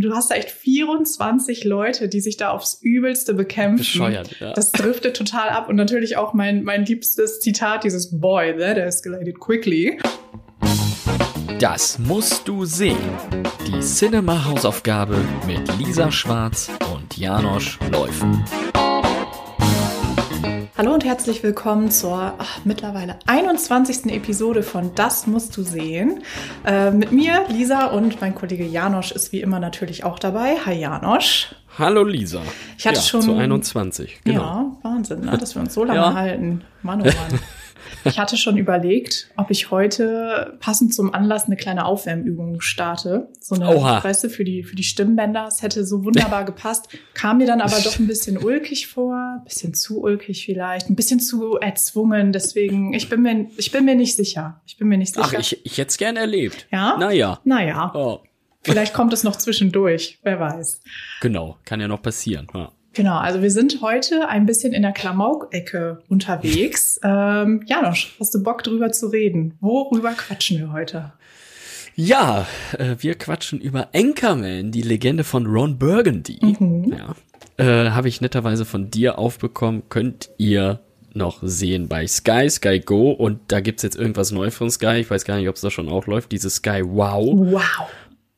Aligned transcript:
Und 0.00 0.06
du 0.06 0.14
hast 0.14 0.30
da 0.30 0.34
echt 0.36 0.50
24 0.50 1.64
Leute, 1.64 2.08
die 2.08 2.22
sich 2.22 2.38
da 2.38 2.52
aufs 2.52 2.78
Übelste 2.80 3.34
bekämpfen. 3.34 3.76
Bescheuert, 3.76 4.40
ja. 4.40 4.54
Das 4.54 4.72
driftet 4.72 5.14
total 5.14 5.50
ab. 5.50 5.68
Und 5.68 5.76
natürlich 5.76 6.16
auch 6.16 6.32
mein, 6.32 6.64
mein 6.64 6.86
liebstes 6.86 7.38
Zitat, 7.40 7.84
dieses 7.84 8.18
Boy, 8.18 8.56
that 8.56 8.78
escalated 8.78 9.38
quickly. 9.38 10.00
Das 11.58 11.98
musst 11.98 12.48
du 12.48 12.64
sehen. 12.64 12.96
Die 13.66 13.80
Cinema-Hausaufgabe 13.80 15.18
mit 15.46 15.70
Lisa 15.78 16.10
Schwarz 16.10 16.70
und 16.94 17.18
Janosch 17.18 17.78
Läufen. 17.92 18.42
Hallo 20.80 20.94
und 20.94 21.04
herzlich 21.04 21.42
willkommen 21.42 21.90
zur 21.90 22.32
ach, 22.38 22.64
mittlerweile 22.64 23.18
21. 23.26 24.06
Episode 24.14 24.62
von 24.62 24.94
Das 24.94 25.26
musst 25.26 25.54
du 25.58 25.62
sehen. 25.62 26.22
Äh, 26.64 26.90
mit 26.90 27.12
mir, 27.12 27.44
Lisa 27.50 27.88
und 27.88 28.18
mein 28.22 28.34
Kollege 28.34 28.64
Janosch 28.64 29.12
ist 29.12 29.30
wie 29.30 29.42
immer 29.42 29.60
natürlich 29.60 30.04
auch 30.04 30.18
dabei. 30.18 30.56
Hi 30.64 30.72
Janosch. 30.72 31.54
Hallo 31.76 32.02
Lisa. 32.02 32.40
Ich 32.78 32.86
hatte 32.86 32.96
ja, 32.96 33.02
schon. 33.02 33.20
Zu 33.20 33.34
21, 33.36 34.22
genau. 34.24 34.40
Ja, 34.40 34.76
Wahnsinn, 34.80 35.20
ne? 35.20 35.36
dass 35.36 35.54
wir 35.54 35.60
uns 35.60 35.74
so 35.74 35.84
lange 35.84 36.00
Ja. 36.00 36.14
halten. 36.14 36.64
Mann, 36.80 37.02
oh 37.02 37.04
Mann. 37.04 37.40
Ich 38.04 38.18
hatte 38.18 38.36
schon 38.36 38.56
überlegt, 38.56 39.28
ob 39.36 39.50
ich 39.50 39.70
heute 39.70 40.56
passend 40.60 40.94
zum 40.94 41.12
Anlass 41.14 41.46
eine 41.46 41.56
kleine 41.56 41.84
Aufwärmübung 41.84 42.60
starte. 42.60 43.28
So 43.40 43.54
eine 43.54 43.68
Oha. 43.76 44.02
weißt 44.02 44.24
du, 44.24 44.30
für 44.30 44.44
die, 44.44 44.62
für 44.62 44.76
die 44.76 44.82
Stimmbänder. 44.82 45.46
Es 45.48 45.62
hätte 45.62 45.84
so 45.84 46.04
wunderbar 46.04 46.44
gepasst. 46.44 46.88
Kam 47.14 47.38
mir 47.38 47.46
dann 47.46 47.60
aber 47.60 47.76
doch 47.82 47.98
ein 47.98 48.06
bisschen 48.06 48.38
ulkig 48.38 48.86
vor. 48.86 49.14
Ein 49.38 49.44
bisschen 49.44 49.74
zu 49.74 50.02
ulkig 50.02 50.44
vielleicht. 50.44 50.88
Ein 50.88 50.96
bisschen 50.96 51.20
zu 51.20 51.56
erzwungen. 51.56 52.32
Deswegen, 52.32 52.92
ich 52.92 53.08
bin 53.08 53.22
mir, 53.22 53.46
ich 53.56 53.70
bin 53.72 53.84
mir 53.84 53.94
nicht 53.94 54.16
sicher. 54.16 54.60
Ich 54.66 54.76
bin 54.76 54.88
mir 54.88 54.98
nicht 54.98 55.14
sicher. 55.14 55.26
Ach, 55.28 55.38
ich, 55.38 55.64
ich 55.64 55.78
hätte 55.78 55.88
es 55.90 55.98
gern 55.98 56.16
erlebt. 56.16 56.66
Ja? 56.70 56.96
Naja. 56.98 57.40
Naja, 57.44 57.90
Oh, 57.94 58.20
vielleicht 58.62 58.92
kommt 58.94 59.12
es 59.12 59.24
noch 59.24 59.36
zwischendurch. 59.36 60.18
Wer 60.22 60.38
weiß. 60.40 60.80
genau. 61.20 61.56
Kann 61.64 61.80
ja 61.80 61.88
noch 61.88 62.02
passieren. 62.02 62.46
Ja. 62.54 62.72
Genau, 62.92 63.18
also 63.18 63.40
wir 63.40 63.50
sind 63.50 63.82
heute 63.82 64.28
ein 64.28 64.46
bisschen 64.46 64.72
in 64.72 64.82
der 64.82 64.92
Klamauk-Ecke 64.92 66.02
unterwegs. 66.08 66.98
ähm, 67.04 67.62
Janosch, 67.66 68.16
hast 68.18 68.34
du 68.34 68.42
Bock 68.42 68.64
drüber 68.64 68.90
zu 68.90 69.06
reden? 69.08 69.56
Worüber 69.60 70.12
quatschen 70.12 70.58
wir 70.58 70.72
heute? 70.72 71.12
Ja, 71.94 72.46
äh, 72.78 72.96
wir 72.98 73.14
quatschen 73.16 73.60
über 73.60 73.88
Anchorman, 73.94 74.72
die 74.72 74.82
Legende 74.82 75.22
von 75.22 75.46
Ron 75.46 75.78
Burgundy. 75.78 76.38
Mhm. 76.40 76.96
Ja. 76.96 77.14
Äh, 77.56 77.90
Habe 77.90 78.08
ich 78.08 78.20
netterweise 78.20 78.64
von 78.64 78.90
dir 78.90 79.18
aufbekommen. 79.18 79.82
Könnt 79.88 80.30
ihr 80.38 80.80
noch 81.12 81.38
sehen 81.42 81.88
bei 81.88 82.06
Sky, 82.06 82.48
Sky 82.48 82.80
Go. 82.80 83.10
Und 83.10 83.40
da 83.48 83.60
gibt's 83.60 83.82
jetzt 83.82 83.96
irgendwas 83.96 84.30
Neues 84.32 84.56
von 84.56 84.70
Sky. 84.70 84.96
Ich 85.00 85.10
weiß 85.10 85.24
gar 85.24 85.36
nicht, 85.36 85.48
ob 85.48 85.56
es 85.56 85.60
da 85.60 85.70
schon 85.70 85.88
auch 85.88 86.06
läuft. 86.06 86.32
Dieses 86.32 86.56
Sky 86.56 86.82
Wow. 86.84 87.34
Wow. 87.36 87.88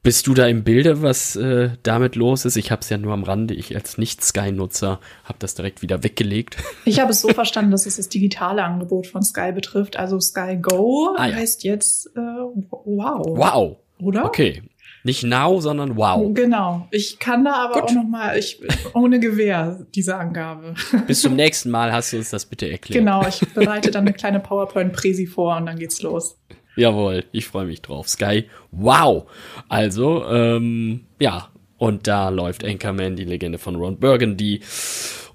Bist 0.04 0.26
du 0.26 0.34
da 0.34 0.48
im 0.48 0.64
Bilde, 0.64 1.00
was 1.00 1.36
äh, 1.36 1.70
damit 1.84 2.16
los 2.16 2.44
ist? 2.44 2.56
Ich 2.56 2.72
habe 2.72 2.80
es 2.82 2.88
ja 2.88 2.98
nur 2.98 3.12
am 3.12 3.22
Rande. 3.22 3.54
Ich 3.54 3.76
als 3.76 3.98
Nicht-Sky-Nutzer 3.98 4.98
habe 5.22 5.38
das 5.38 5.54
direkt 5.54 5.80
wieder 5.82 6.02
weggelegt. 6.02 6.56
Ich 6.84 6.98
habe 6.98 7.12
es 7.12 7.20
so 7.20 7.28
verstanden, 7.28 7.70
dass 7.70 7.86
es 7.86 7.96
das 7.98 8.08
digitale 8.08 8.64
Angebot 8.64 9.06
von 9.06 9.22
Sky 9.22 9.52
betrifft. 9.52 9.96
Also 9.96 10.18
Sky 10.18 10.56
Go 10.60 11.14
Ah, 11.16 11.28
ja. 11.28 11.36
heißt 11.36 11.62
jetzt 11.62 12.06
äh, 12.16 12.20
Wow. 12.20 13.38
Wow. 13.38 13.76
Oder? 14.00 14.24
Okay. 14.24 14.62
Nicht 15.04 15.22
Now, 15.22 15.60
sondern 15.60 15.96
Wow. 15.96 16.32
Genau. 16.34 16.88
Ich 16.90 17.20
kann 17.20 17.44
da 17.44 17.52
aber 17.54 17.74
Gut. 17.80 17.90
auch 17.90 17.94
noch 17.94 18.04
mal, 18.08 18.36
ich 18.36 18.60
ohne 18.94 19.20
Gewehr 19.20 19.86
diese 19.94 20.16
Angabe. 20.16 20.74
Bis 21.06 21.20
zum 21.22 21.36
nächsten 21.36 21.70
Mal 21.70 21.92
hast 21.92 22.12
du 22.12 22.16
uns 22.18 22.30
das 22.30 22.46
bitte 22.46 22.68
erklärt. 22.68 22.98
genau. 22.98 23.24
Ich 23.28 23.40
bereite 23.54 23.92
dann 23.92 24.02
eine 24.06 24.12
kleine 24.12 24.40
PowerPoint-Präsi 24.40 25.26
vor 25.28 25.56
und 25.56 25.66
dann 25.66 25.78
geht's 25.78 26.02
los. 26.02 26.36
Jawohl, 26.76 27.24
ich 27.32 27.46
freue 27.46 27.66
mich 27.66 27.82
drauf. 27.82 28.08
Sky, 28.08 28.44
wow. 28.70 29.30
Also, 29.68 30.24
ähm, 30.26 31.04
ja, 31.20 31.48
und 31.78 32.06
da 32.06 32.28
läuft 32.28 32.64
Anchorman, 32.64 33.16
die 33.16 33.24
Legende 33.24 33.58
von 33.58 33.76
Ron 33.76 33.98
Burgundy. 33.98 34.60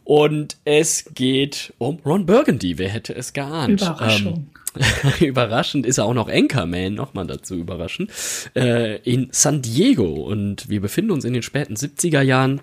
Und 0.03 0.55
es 0.63 1.05
geht 1.13 1.73
um 1.77 1.99
Ron 2.05 2.25
Burgundy. 2.25 2.77
Wer 2.77 2.89
hätte 2.89 3.13
es 3.13 3.33
geahnt? 3.33 3.81
Überraschung. 3.81 4.47
Ähm, 4.79 5.11
überraschend 5.19 5.85
ist 5.85 5.97
er 5.97 6.05
auch 6.05 6.13
noch 6.13 6.29
Anchorman, 6.29 6.93
nochmal 6.93 7.27
dazu 7.27 7.55
überraschend, 7.55 8.11
äh, 8.55 8.97
in 9.01 9.27
San 9.31 9.61
Diego. 9.61 10.05
Und 10.05 10.69
wir 10.69 10.81
befinden 10.81 11.11
uns 11.11 11.25
in 11.25 11.33
den 11.33 11.43
späten 11.43 11.75
70er 11.75 12.21
Jahren. 12.21 12.61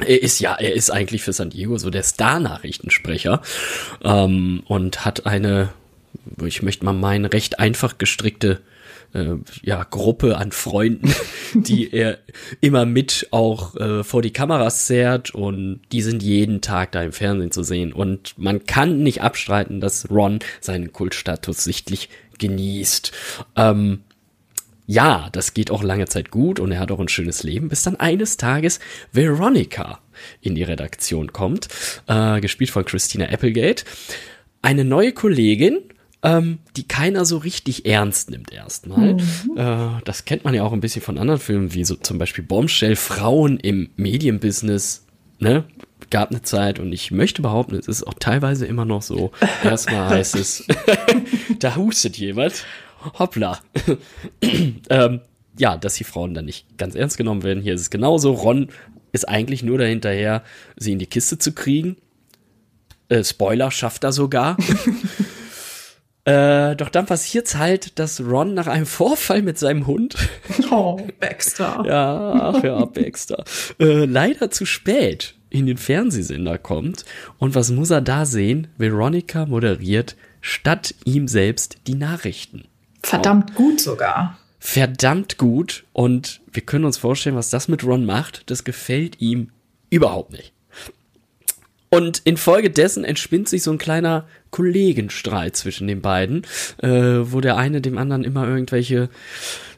Er 0.00 0.20
ist 0.20 0.40
ja, 0.40 0.56
er 0.56 0.74
ist 0.74 0.90
eigentlich 0.90 1.22
für 1.22 1.32
San 1.32 1.50
Diego 1.50 1.78
so 1.78 1.90
der 1.90 2.02
Star-Nachrichtensprecher 2.02 3.42
ähm, 4.02 4.64
und 4.66 5.04
hat 5.04 5.24
eine, 5.26 5.68
ich 6.44 6.62
möchte 6.62 6.84
mal 6.84 6.92
meinen, 6.92 7.24
recht 7.24 7.58
einfach 7.58 7.98
gestrickte 7.98 8.60
äh, 9.14 9.36
ja, 9.62 9.84
Gruppe 9.84 10.36
an 10.36 10.52
Freunden, 10.52 11.14
die 11.54 11.92
er 11.92 12.18
immer 12.60 12.84
mit 12.84 13.28
auch 13.30 13.76
äh, 13.76 14.04
vor 14.04 14.22
die 14.22 14.32
Kameras 14.32 14.86
zerrt 14.86 15.34
und 15.34 15.80
die 15.92 16.02
sind 16.02 16.22
jeden 16.22 16.60
Tag 16.60 16.92
da 16.92 17.02
im 17.02 17.12
Fernsehen 17.12 17.52
zu 17.52 17.62
sehen. 17.62 17.92
Und 17.92 18.36
man 18.36 18.66
kann 18.66 19.02
nicht 19.02 19.22
abstreiten, 19.22 19.80
dass 19.80 20.10
Ron 20.10 20.40
seinen 20.60 20.92
Kultstatus 20.92 21.64
sichtlich 21.64 22.08
genießt. 22.38 23.12
Ähm, 23.56 24.00
ja, 24.86 25.30
das 25.32 25.54
geht 25.54 25.70
auch 25.70 25.82
lange 25.82 26.06
Zeit 26.06 26.30
gut 26.30 26.60
und 26.60 26.70
er 26.70 26.80
hat 26.80 26.90
auch 26.90 27.00
ein 27.00 27.08
schönes 27.08 27.42
Leben, 27.42 27.68
bis 27.68 27.82
dann 27.84 27.96
eines 27.96 28.36
Tages 28.36 28.80
Veronica 29.12 30.00
in 30.42 30.54
die 30.54 30.62
Redaktion 30.62 31.32
kommt, 31.32 31.68
äh, 32.06 32.40
gespielt 32.40 32.70
von 32.70 32.84
Christina 32.84 33.26
Applegate. 33.26 33.84
Eine 34.60 34.84
neue 34.84 35.12
Kollegin, 35.12 35.78
ähm, 36.24 36.58
die 36.76 36.88
keiner 36.88 37.26
so 37.26 37.36
richtig 37.36 37.84
ernst 37.84 38.30
nimmt 38.30 38.50
erstmal. 38.50 39.18
Äh, 39.56 40.00
das 40.04 40.24
kennt 40.24 40.44
man 40.44 40.54
ja 40.54 40.62
auch 40.62 40.72
ein 40.72 40.80
bisschen 40.80 41.02
von 41.02 41.18
anderen 41.18 41.38
Filmen, 41.38 41.74
wie 41.74 41.84
so 41.84 41.96
zum 41.96 42.18
Beispiel 42.18 42.42
Bombshell, 42.42 42.96
Frauen 42.96 43.58
im 43.58 43.90
Medienbusiness, 43.96 45.06
ne? 45.38 45.64
Gab 46.10 46.30
eine 46.30 46.42
Zeit 46.42 46.78
und 46.78 46.92
ich 46.92 47.10
möchte 47.10 47.42
behaupten, 47.42 47.76
es 47.76 47.88
ist 47.88 48.06
auch 48.06 48.14
teilweise 48.14 48.66
immer 48.66 48.86
noch 48.86 49.02
so. 49.02 49.32
Erstmal 49.64 50.08
heißt 50.08 50.36
es, 50.36 50.66
da 51.58 51.76
hustet 51.76 52.16
jemand. 52.16 52.64
Hoppla. 53.18 53.60
ähm, 54.88 55.20
ja, 55.58 55.76
dass 55.76 55.94
die 55.94 56.04
Frauen 56.04 56.32
dann 56.32 56.46
nicht 56.46 56.78
ganz 56.78 56.94
ernst 56.94 57.18
genommen 57.18 57.42
werden. 57.42 57.62
Hier 57.62 57.74
ist 57.74 57.82
es 57.82 57.90
genauso. 57.90 58.32
Ron 58.32 58.68
ist 59.12 59.28
eigentlich 59.28 59.62
nur 59.62 59.76
dahinterher, 59.76 60.42
sie 60.76 60.92
in 60.92 60.98
die 60.98 61.06
Kiste 61.06 61.38
zu 61.38 61.52
kriegen. 61.52 61.96
Äh, 63.08 63.24
Spoiler 63.24 63.70
schafft 63.70 64.04
er 64.04 64.12
sogar. 64.12 64.56
äh, 66.24 66.74
doch 66.76 66.88
dann 66.88 67.06
passiert's 67.06 67.56
halt, 67.56 67.98
dass 67.98 68.20
Ron 68.20 68.54
nach 68.54 68.66
einem 68.66 68.86
Vorfall 69.00 69.42
mit 69.42 69.58
seinem 69.58 69.86
Hund, 69.86 70.16
Oh, 70.70 70.98
Baxter. 71.20 71.82
ja, 71.86 72.32
ach 72.54 72.62
ja, 72.64 72.84
Baxter, 72.86 73.44
äh, 73.78 74.04
leider 74.06 74.50
zu 74.50 74.64
spät 74.66 75.34
in 75.50 75.66
den 75.66 75.76
Fernsehsender 75.76 76.58
kommt. 76.58 77.04
Und 77.38 77.54
was 77.54 77.70
muss 77.70 77.90
er 77.90 78.00
da 78.00 78.26
sehen? 78.26 78.66
Veronica 78.76 79.46
moderiert 79.46 80.16
statt 80.40 80.94
ihm 81.04 81.28
selbst 81.28 81.78
die 81.86 81.94
Nachrichten 81.94 82.64
Verdammt 83.02 83.54
gut 83.54 83.80
sogar. 83.80 84.36
verdammt 84.58 85.36
gut 85.38 85.84
und 85.92 86.40
wir 86.52 86.62
können 86.62 86.84
uns 86.86 86.96
vorstellen, 86.98 87.36
was 87.36 87.50
das 87.50 87.68
mit 87.68 87.84
Ron 87.84 88.04
macht. 88.06 88.50
Das 88.50 88.64
gefällt 88.64 89.20
ihm 89.20 89.50
überhaupt 89.90 90.32
nicht. 90.32 90.52
Und 91.90 92.22
infolgedessen 92.24 93.04
entspinnt 93.04 93.48
sich 93.48 93.62
so 93.62 93.70
ein 93.70 93.78
kleiner 93.78 94.26
Kollegenstreit 94.54 95.56
zwischen 95.56 95.88
den 95.88 96.00
beiden, 96.00 96.42
äh, 96.80 96.88
wo 96.88 97.40
der 97.40 97.56
eine 97.56 97.80
dem 97.80 97.98
anderen 97.98 98.22
immer 98.22 98.46
irgendwelche 98.46 99.08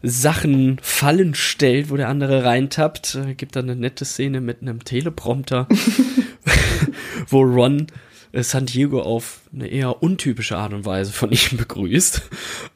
Sachen 0.03 0.77
Fallen 0.83 1.35
stellt, 1.35 1.89
wo 1.89 1.97
der 1.97 2.11
andere 2.11 2.45
reintappt. 2.45 3.15
Äh, 3.15 3.35
gibt 3.37 3.57
dann 3.57 3.71
eine 3.71 3.81
nette 3.81 4.05
Szene 4.05 4.43
mit 4.43 4.61
einem 4.61 4.85
Teleprompter, 4.85 5.67
wo 7.29 7.41
Ron 7.41 7.87
äh, 8.33 8.43
San 8.43 8.67
Diego 8.67 9.01
auf 9.01 9.41
eine 9.51 9.69
eher 9.69 10.03
untypische 10.03 10.59
Art 10.59 10.75
und 10.75 10.85
Weise 10.85 11.11
von 11.11 11.33
ihm 11.33 11.57
begrüßt. 11.57 12.29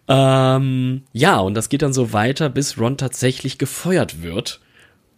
Ähm, 0.08 1.02
ja, 1.12 1.38
und 1.40 1.52
das 1.52 1.68
geht 1.68 1.82
dann 1.82 1.92
so 1.92 2.14
weiter, 2.14 2.48
bis 2.48 2.78
Ron 2.78 2.96
tatsächlich 2.96 3.58
gefeuert 3.58 4.22
wird 4.22 4.62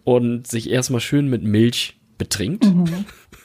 und 0.03 0.47
sich 0.47 0.69
erstmal 0.69 0.99
schön 0.99 1.29
mit 1.29 1.43
Milch 1.43 1.97
betrinkt. 2.17 2.65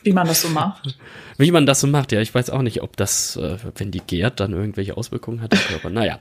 Wie 0.02 0.12
man 0.12 0.26
das 0.26 0.42
so 0.42 0.48
macht. 0.48 0.98
Wie 1.38 1.50
man 1.50 1.66
das 1.66 1.80
so 1.80 1.86
macht, 1.86 2.12
ja, 2.12 2.20
ich 2.20 2.34
weiß 2.34 2.50
auch 2.50 2.62
nicht, 2.62 2.82
ob 2.82 2.96
das, 2.96 3.36
äh, 3.36 3.56
wenn 3.76 3.90
die 3.90 4.00
gärt, 4.00 4.40
dann 4.40 4.52
irgendwelche 4.52 4.96
Auswirkungen 4.96 5.40
hat. 5.40 5.56
Aber 5.74 5.90
naja. 5.90 6.18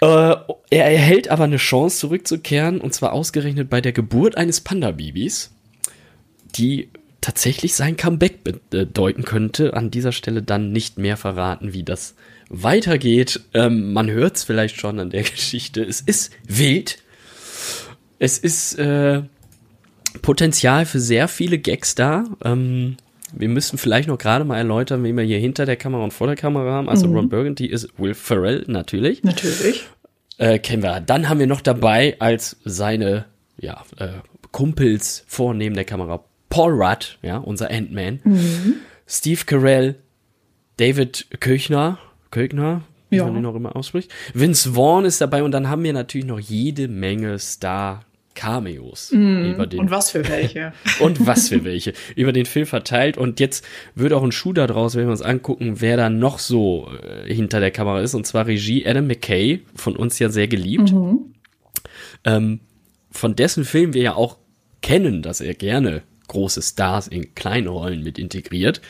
Äh, 0.00 0.36
er 0.70 0.84
erhält 0.86 1.28
aber 1.28 1.44
eine 1.44 1.56
Chance 1.56 1.98
zurückzukehren, 1.98 2.80
und 2.80 2.94
zwar 2.94 3.12
ausgerechnet 3.12 3.70
bei 3.70 3.80
der 3.80 3.92
Geburt 3.92 4.36
eines 4.36 4.60
Panda-Babys, 4.60 5.52
die 6.56 6.90
tatsächlich 7.20 7.74
sein 7.74 7.96
Comeback 7.96 8.44
bedeuten 8.70 9.24
könnte. 9.24 9.74
An 9.74 9.90
dieser 9.90 10.12
Stelle 10.12 10.42
dann 10.42 10.72
nicht 10.72 10.98
mehr 10.98 11.16
verraten, 11.16 11.72
wie 11.72 11.82
das 11.82 12.14
weitergeht. 12.50 13.40
Ähm, 13.54 13.92
man 13.92 14.10
hört 14.10 14.36
es 14.36 14.44
vielleicht 14.44 14.78
schon 14.78 15.00
an 15.00 15.10
der 15.10 15.22
Geschichte. 15.30 15.82
Es 15.82 16.00
ist 16.00 16.32
wild. 16.46 16.98
Es 18.18 18.38
ist 18.38 18.78
äh, 18.78 19.22
Potenzial 20.22 20.86
für 20.86 21.00
sehr 21.00 21.28
viele 21.28 21.58
Gags 21.58 21.94
da. 21.94 22.24
Ähm, 22.44 22.96
wir 23.32 23.48
müssen 23.48 23.78
vielleicht 23.78 24.08
noch 24.08 24.18
gerade 24.18 24.44
mal 24.44 24.58
erläutern, 24.58 25.02
wen 25.02 25.16
wir 25.16 25.24
hier 25.24 25.38
hinter 25.38 25.66
der 25.66 25.76
Kamera 25.76 26.04
und 26.04 26.12
vor 26.12 26.26
der 26.26 26.36
Kamera 26.36 26.72
haben. 26.72 26.88
Also 26.88 27.06
Ron 27.06 27.28
Burgundy 27.28 27.66
ist 27.66 27.88
Will 27.98 28.14
Ferrell 28.14 28.64
natürlich. 28.68 29.24
Natürlich. 29.24 29.86
Äh, 30.38 30.58
kennen 30.58 30.82
wir. 30.82 31.00
Dann 31.00 31.28
haben 31.28 31.38
wir 31.38 31.46
noch 31.46 31.60
dabei 31.60 32.16
als 32.20 32.56
seine 32.64 33.26
ja, 33.58 33.84
äh, 33.98 34.08
Kumpels 34.52 35.24
vor 35.26 35.54
neben 35.54 35.74
der 35.74 35.84
Kamera. 35.84 36.24
Paul 36.48 36.72
Rudd, 36.72 37.18
ja, 37.22 37.38
unser 37.38 37.70
Ant-Man. 37.70 38.20
Mhm. 38.22 38.74
Steve 39.06 39.40
Carell, 39.44 39.96
David 40.76 41.26
Köchner, 41.40 41.98
Köchner, 42.30 42.82
wie 43.10 43.16
ja. 43.16 43.24
man 43.24 43.36
ihn 43.36 43.46
auch 43.46 43.54
immer 43.54 43.74
ausspricht. 43.76 44.12
Vince 44.32 44.74
Vaughn 44.74 45.04
ist 45.04 45.20
dabei 45.20 45.42
und 45.42 45.50
dann 45.50 45.68
haben 45.68 45.82
wir 45.82 45.92
natürlich 45.92 46.26
noch 46.26 46.38
jede 46.38 46.88
Menge 46.88 47.38
Star 47.38 48.04
Cameos. 48.34 49.10
Mm, 49.12 49.52
über 49.52 49.66
den, 49.66 49.80
und 49.80 49.90
was 49.90 50.10
für 50.10 50.28
welche. 50.28 50.72
und 51.00 51.26
was 51.26 51.48
für 51.48 51.64
welche. 51.64 51.92
Über 52.16 52.32
den 52.32 52.46
Film 52.46 52.66
verteilt. 52.66 53.16
Und 53.16 53.40
jetzt 53.40 53.64
wird 53.94 54.12
auch 54.12 54.22
ein 54.22 54.32
Schuh 54.32 54.52
da 54.52 54.66
draus, 54.66 54.96
wenn 54.96 55.04
wir 55.04 55.12
uns 55.12 55.22
angucken, 55.22 55.80
wer 55.80 55.96
da 55.96 56.10
noch 56.10 56.38
so 56.38 56.88
äh, 57.02 57.32
hinter 57.32 57.60
der 57.60 57.70
Kamera 57.70 58.00
ist. 58.00 58.14
Und 58.14 58.26
zwar 58.26 58.46
Regie 58.46 58.86
Adam 58.86 59.06
McKay, 59.06 59.62
von 59.74 59.96
uns 59.96 60.18
ja 60.18 60.28
sehr 60.28 60.48
geliebt. 60.48 60.92
Mhm. 60.92 61.34
Ähm, 62.24 62.60
von 63.10 63.36
dessen 63.36 63.64
Film 63.64 63.94
wir 63.94 64.02
ja 64.02 64.14
auch 64.14 64.38
kennen, 64.82 65.22
dass 65.22 65.40
er 65.40 65.54
gerne 65.54 66.02
große 66.28 66.62
Stars 66.62 67.08
in 67.08 67.34
kleine 67.34 67.68
Rollen 67.68 68.02
mit 68.02 68.18
integriert. 68.18 68.80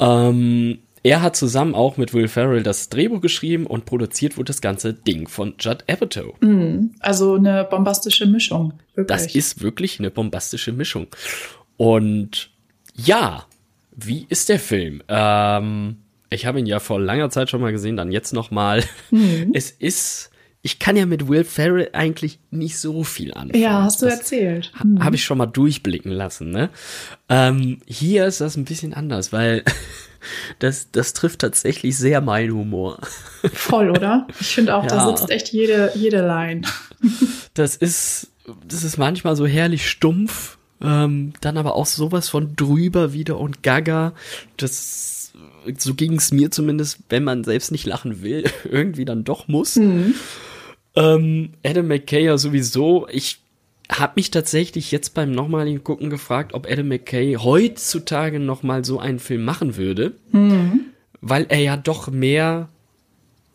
Ähm, 0.00 0.78
er 1.08 1.22
hat 1.22 1.36
zusammen 1.36 1.74
auch 1.74 1.96
mit 1.96 2.12
Will 2.12 2.28
Ferrell 2.28 2.62
das 2.62 2.90
Drehbuch 2.90 3.22
geschrieben 3.22 3.66
und 3.66 3.86
produziert 3.86 4.36
wurde 4.36 4.48
das 4.48 4.60
ganze 4.60 4.92
Ding 4.92 5.26
von 5.26 5.54
Judd 5.58 5.84
Apatow. 5.88 6.34
Mm, 6.40 6.90
also 7.00 7.36
eine 7.36 7.64
bombastische 7.64 8.26
Mischung. 8.26 8.74
Wirklich. 8.94 9.06
Das 9.06 9.34
ist 9.34 9.62
wirklich 9.62 9.98
eine 9.98 10.10
bombastische 10.10 10.70
Mischung. 10.72 11.06
Und 11.78 12.50
ja, 12.94 13.46
wie 13.96 14.26
ist 14.28 14.50
der 14.50 14.58
Film? 14.58 15.02
Ähm, 15.08 15.96
ich 16.28 16.44
habe 16.44 16.58
ihn 16.58 16.66
ja 16.66 16.78
vor 16.78 17.00
langer 17.00 17.30
Zeit 17.30 17.48
schon 17.48 17.62
mal 17.62 17.72
gesehen, 17.72 17.96
dann 17.96 18.12
jetzt 18.12 18.34
noch 18.34 18.50
mal. 18.50 18.84
Mhm. 19.10 19.52
Es 19.54 19.70
ist 19.70 20.30
ich 20.60 20.80
kann 20.80 20.96
ja 20.96 21.06
mit 21.06 21.28
Will 21.28 21.44
Ferrell 21.44 21.88
eigentlich 21.92 22.40
nicht 22.50 22.78
so 22.78 23.04
viel 23.04 23.32
anfangen. 23.32 23.62
Ja, 23.62 23.84
hast 23.84 24.02
du 24.02 24.06
das 24.06 24.18
erzählt. 24.18 24.72
Mhm. 24.82 25.02
Habe 25.02 25.16
ich 25.16 25.24
schon 25.24 25.38
mal 25.38 25.46
durchblicken 25.46 26.10
lassen. 26.10 26.50
Ne? 26.50 26.68
Ähm, 27.28 27.80
hier 27.86 28.26
ist 28.26 28.40
das 28.40 28.56
ein 28.56 28.64
bisschen 28.64 28.92
anders, 28.92 29.32
weil 29.32 29.62
das, 30.58 30.90
das 30.90 31.12
trifft 31.12 31.40
tatsächlich 31.40 31.96
sehr 31.96 32.20
meinen 32.20 32.54
Humor. 32.54 32.98
Voll, 33.52 33.90
oder? 33.90 34.26
Ich 34.40 34.54
finde 34.54 34.74
auch, 34.76 34.82
ja. 34.84 34.88
da 34.88 35.06
sitzt 35.08 35.30
echt 35.30 35.48
jede, 35.48 35.92
jede 35.94 36.26
Line. 36.26 36.62
Das 37.54 37.74
ist, 37.74 38.28
das 38.68 38.84
ist 38.84 38.98
manchmal 38.98 39.34
so 39.34 39.44
herrlich 39.44 39.90
stumpf, 39.90 40.58
ähm, 40.80 41.32
dann 41.40 41.56
aber 41.56 41.74
auch 41.74 41.86
sowas 41.86 42.28
von 42.28 42.54
drüber 42.54 43.12
wieder 43.12 43.36
und 43.40 43.64
gaga. 43.64 44.12
Das, 44.56 45.32
so 45.76 45.94
ging 45.94 46.14
es 46.14 46.30
mir 46.30 46.52
zumindest, 46.52 47.00
wenn 47.08 47.24
man 47.24 47.42
selbst 47.42 47.72
nicht 47.72 47.84
lachen 47.84 48.22
will, 48.22 48.44
irgendwie 48.64 49.04
dann 49.04 49.24
doch 49.24 49.48
muss. 49.48 49.74
Mhm. 49.74 50.14
Ähm, 50.94 51.50
Adam 51.64 51.88
McKay 51.88 52.24
ja 52.24 52.38
sowieso, 52.38 53.08
ich 53.10 53.40
habe 53.90 54.14
mich 54.16 54.30
tatsächlich 54.30 54.92
jetzt 54.92 55.14
beim 55.14 55.32
nochmaligen 55.32 55.82
Gucken 55.82 56.10
gefragt, 56.10 56.52
ob 56.54 56.70
Adam 56.70 56.88
McKay 56.88 57.36
heutzutage 57.36 58.38
nochmal 58.38 58.84
so 58.84 58.98
einen 58.98 59.18
Film 59.18 59.44
machen 59.44 59.76
würde, 59.76 60.14
mhm. 60.32 60.80
weil 61.20 61.46
er 61.48 61.58
ja 61.58 61.76
doch 61.76 62.10
mehr 62.10 62.68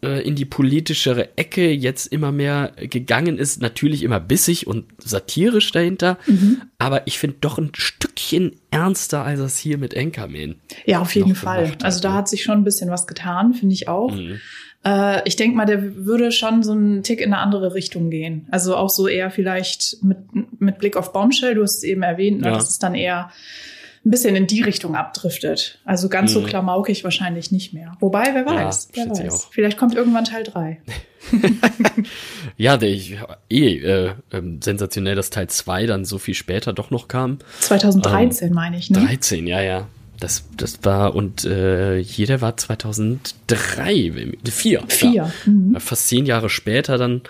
äh, 0.03 0.27
in 0.27 0.35
die 0.35 0.45
politischere 0.45 1.37
Ecke 1.37 1.71
jetzt 1.71 2.07
immer 2.07 2.31
mehr 2.31 2.73
gegangen 2.77 3.37
ist, 3.37 3.61
natürlich 3.61 4.03
immer 4.03 4.19
bissig 4.19 4.67
und 4.67 4.85
satirisch 4.97 5.71
dahinter, 5.71 6.17
mhm. 6.27 6.61
aber 6.79 7.07
ich 7.07 7.19
finde 7.19 7.37
doch 7.39 7.57
ein 7.57 7.71
Stückchen 7.73 8.53
ernster 8.71 9.23
als 9.23 9.39
es 9.39 9.57
hier 9.57 9.77
mit 9.77 9.95
Anchorman. 9.95 10.55
Ja, 10.85 10.99
auf 10.99 11.15
jeden 11.15 11.35
Fall. 11.35 11.77
Also 11.83 12.01
da 12.01 12.13
hat 12.13 12.27
sich 12.27 12.43
schon 12.43 12.57
ein 12.57 12.63
bisschen 12.63 12.89
was 12.89 13.07
getan, 13.07 13.53
finde 13.53 13.73
ich 13.73 13.87
auch. 13.87 14.13
Mhm. 14.13 14.41
Äh, 14.85 15.27
ich 15.27 15.35
denke 15.35 15.55
mal, 15.55 15.65
der 15.65 16.05
würde 16.05 16.31
schon 16.31 16.63
so 16.63 16.73
einen 16.73 17.03
Tick 17.03 17.21
in 17.21 17.33
eine 17.33 17.41
andere 17.41 17.73
Richtung 17.73 18.09
gehen. 18.09 18.47
Also 18.51 18.75
auch 18.75 18.89
so 18.89 19.07
eher 19.07 19.31
vielleicht 19.31 19.97
mit, 20.03 20.17
mit 20.59 20.77
Blick 20.79 20.97
auf 20.97 21.13
Bombshell, 21.13 21.55
du 21.55 21.63
hast 21.63 21.77
es 21.77 21.83
eben 21.83 22.03
erwähnt, 22.03 22.41
ne, 22.41 22.47
ja. 22.47 22.53
dass 22.53 22.69
es 22.69 22.79
dann 22.79 22.95
eher 22.95 23.31
ein 24.05 24.11
bisschen 24.11 24.35
in 24.35 24.47
die 24.47 24.61
Richtung 24.61 24.95
abdriftet. 24.95 25.79
Also 25.85 26.09
ganz 26.09 26.31
mhm. 26.31 26.41
so 26.41 26.45
klamaukig 26.45 27.05
wahrscheinlich 27.05 27.51
nicht 27.51 27.73
mehr. 27.73 27.95
Wobei, 28.01 28.33
wer 28.33 28.45
weiß, 28.45 28.89
ja, 28.95 29.05
wer 29.07 29.25
weiß. 29.25 29.47
Vielleicht 29.51 29.77
kommt 29.77 29.95
irgendwann 29.95 30.25
Teil 30.25 30.43
3. 30.43 30.81
ja, 32.57 32.75
der 32.75 32.89
ich, 32.89 33.17
eh 33.49 33.77
äh, 33.77 34.07
äh, 34.31 34.41
sensationell, 34.61 35.15
dass 35.15 35.29
Teil 35.29 35.47
2 35.47 35.85
dann 35.85 36.03
so 36.03 36.17
viel 36.17 36.33
später 36.33 36.73
doch 36.73 36.91
noch 36.91 37.07
kam. 37.07 37.39
2013 37.61 38.49
ähm, 38.49 38.53
meine 38.53 38.77
ich, 38.77 38.89
ne? 38.89 38.99
13, 38.99 39.47
ja, 39.47 39.61
ja. 39.61 39.87
Das, 40.23 40.45
das 40.55 40.79
war, 40.83 41.15
und 41.15 41.43
äh, 41.43 41.97
jeder 41.97 42.39
war 42.39 42.55
2003, 42.55 44.37
vier. 44.49 44.81
Vier. 44.87 45.11
Ja. 45.11 45.31
Mhm. 45.45 45.75
Fast 45.81 46.07
zehn 46.07 46.25
Jahre 46.25 46.49
später 46.49 46.97
dann 46.97 47.23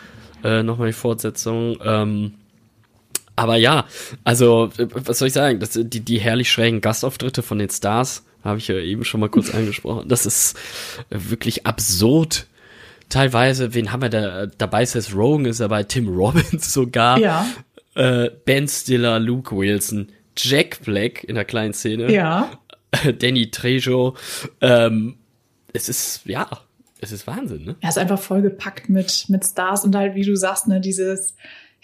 äh, 0.44 0.62
nochmal 0.62 0.90
die 0.90 0.94
Fortsetzung. 0.94 1.80
Ähm, 1.84 2.36
aber 3.36 3.56
ja, 3.56 3.88
also, 4.24 4.70
was 4.78 5.18
soll 5.18 5.30
ich 5.30 5.34
sagen? 5.34 5.60
Das, 5.60 5.72
die, 5.74 6.02
die 6.02 6.20
herrlich 6.20 6.52
schrägen 6.52 6.82
Gastauftritte 6.82 7.42
von 7.42 7.58
den 7.58 7.72
Stars, 7.72 8.26
habe 8.44 8.60
ich 8.60 8.68
ja 8.68 8.76
eben 8.76 9.04
schon 9.04 9.22
mal 9.22 9.30
kurz 9.30 9.50
angesprochen. 9.56 10.08
Das 10.08 10.28
ist 10.28 10.56
wirklich 11.10 11.66
absurd. 11.66 12.46
Teilweise, 13.10 13.74
wen 13.74 13.92
haben 13.92 14.04
wir 14.04 14.10
da 14.10 14.46
dabei? 14.46 14.86
Seth 14.86 15.16
Rogen 15.16 15.46
ist 15.46 15.62
dabei, 15.62 15.82
Tim 15.82 16.08
Robbins 16.16 16.72
sogar. 16.72 17.18
Ja. 17.18 17.48
Äh, 17.96 18.30
ben 18.46 18.68
Stiller, 18.68 19.20
Luke 19.20 19.58
Wilson, 19.58 20.10
Jack 20.38 20.84
Black 20.84 21.24
in 21.24 21.34
der 21.34 21.46
kleinen 21.46 21.74
Szene. 21.74 22.12
Ja. 22.12 22.52
Danny 23.20 23.52
Trejo. 23.52 24.16
Ähm, 24.62 25.16
es 25.74 25.90
ist, 25.90 26.22
ja, 26.26 26.48
es 27.00 27.12
ist 27.12 27.28
Wahnsinn, 27.28 27.66
ne? 27.66 27.76
Er 27.82 27.90
ist 27.90 27.98
einfach 27.98 28.20
vollgepackt 28.20 28.90
mit, 28.90 29.26
mit 29.28 29.46
Stars 29.46 29.84
und 29.84 29.96
halt, 29.96 30.16
wie 30.16 30.24
du 30.24 30.36
sagst, 30.36 30.68
ne, 30.68 30.80
dieses, 30.80 31.36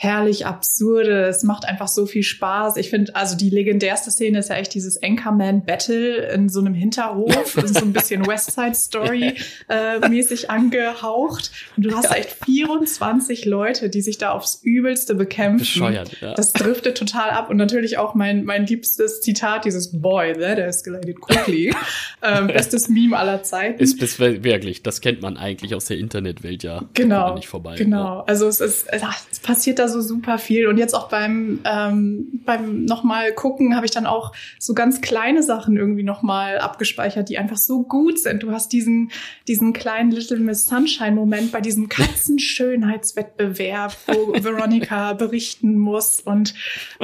herrlich 0.01 0.45
absurde. 0.45 1.25
Es 1.25 1.43
macht 1.43 1.65
einfach 1.65 1.89
so 1.89 2.05
viel 2.05 2.23
Spaß. 2.23 2.77
Ich 2.77 2.89
finde, 2.89 3.13
also 3.17 3.35
die 3.35 3.49
legendärste 3.49 4.11
Szene 4.11 4.39
ist 4.39 4.49
ja 4.49 4.55
echt 4.55 4.73
dieses 4.73 5.03
Anchorman 5.03 5.65
Battle 5.65 6.25
in 6.31 6.47
so 6.47 6.61
einem 6.61 6.73
Hinterhof, 6.73 7.57
so 7.65 7.83
ein 7.83 7.91
bisschen 7.91 8.25
West 8.25 8.53
Side 8.53 8.75
Story 8.75 9.33
äh, 9.67 10.07
mäßig 10.07 10.49
angehaucht. 10.49 11.51
Und 11.75 11.83
du 11.83 11.93
hast 11.93 12.05
ja. 12.05 12.15
echt 12.15 12.45
24 12.45 13.43
Leute, 13.43 13.89
die 13.89 14.01
sich 14.01 14.17
da 14.17 14.31
aufs 14.31 14.61
Übelste 14.63 15.15
bekämpfen. 15.15 15.59
Bescheuert, 15.59 16.21
ja. 16.21 16.33
Das 16.33 16.53
driftet 16.53 16.97
total 16.97 17.31
ab. 17.31 17.49
Und 17.49 17.57
natürlich 17.57 17.97
auch 17.97 18.15
mein, 18.15 18.45
mein 18.45 18.67
liebstes 18.67 19.19
Zitat, 19.19 19.65
dieses 19.65 19.99
Boy, 20.01 20.31
that 20.31 20.59
escalated 20.59 21.19
quickly. 21.19 21.75
ähm, 22.23 22.47
bestes 22.47 22.87
Meme 22.87 23.17
aller 23.17 23.43
Zeiten. 23.43 23.83
Ist 23.83 23.99
bis 23.99 24.17
wirklich, 24.17 24.81
das 24.81 25.01
kennt 25.01 25.21
man 25.21 25.35
eigentlich 25.35 25.75
aus 25.75 25.87
der 25.87 25.97
Internetwelt 25.97 26.63
ja. 26.63 26.85
Genau. 26.93 27.35
Nicht 27.35 27.49
vorbei. 27.49 27.75
Genau. 27.75 28.21
Also 28.21 28.47
es 28.47 28.61
ist, 28.61 28.87
es 28.89 29.39
passiert 29.41 29.77
da 29.77 29.88
so 29.89 30.01
super 30.01 30.37
viel. 30.37 30.67
Und 30.67 30.77
jetzt 30.77 30.93
auch 30.93 31.09
beim, 31.09 31.59
ähm, 31.65 32.41
beim 32.45 32.85
nochmal 32.85 33.33
gucken 33.33 33.75
habe 33.75 33.85
ich 33.85 33.91
dann 33.91 34.05
auch 34.05 34.31
so 34.59 34.73
ganz 34.73 35.01
kleine 35.01 35.43
Sachen 35.43 35.75
irgendwie 35.77 36.03
nochmal 36.03 36.59
abgespeichert, 36.59 37.27
die 37.29 37.37
einfach 37.37 37.57
so 37.57 37.83
gut 37.83 38.19
sind. 38.19 38.43
Du 38.43 38.51
hast 38.51 38.73
diesen, 38.73 39.11
diesen 39.47 39.71
kleinen 39.73 40.11
Little 40.11 40.39
Miss 40.39 40.67
Sunshine 40.67 41.13
Moment 41.13 41.51
bei 41.51 41.61
diesem 41.61 41.89
Katzenschönheitswettbewerb, 41.89 43.95
wo 44.07 44.33
Veronica 44.33 45.13
berichten 45.13 45.77
muss. 45.77 46.21
Und 46.21 46.53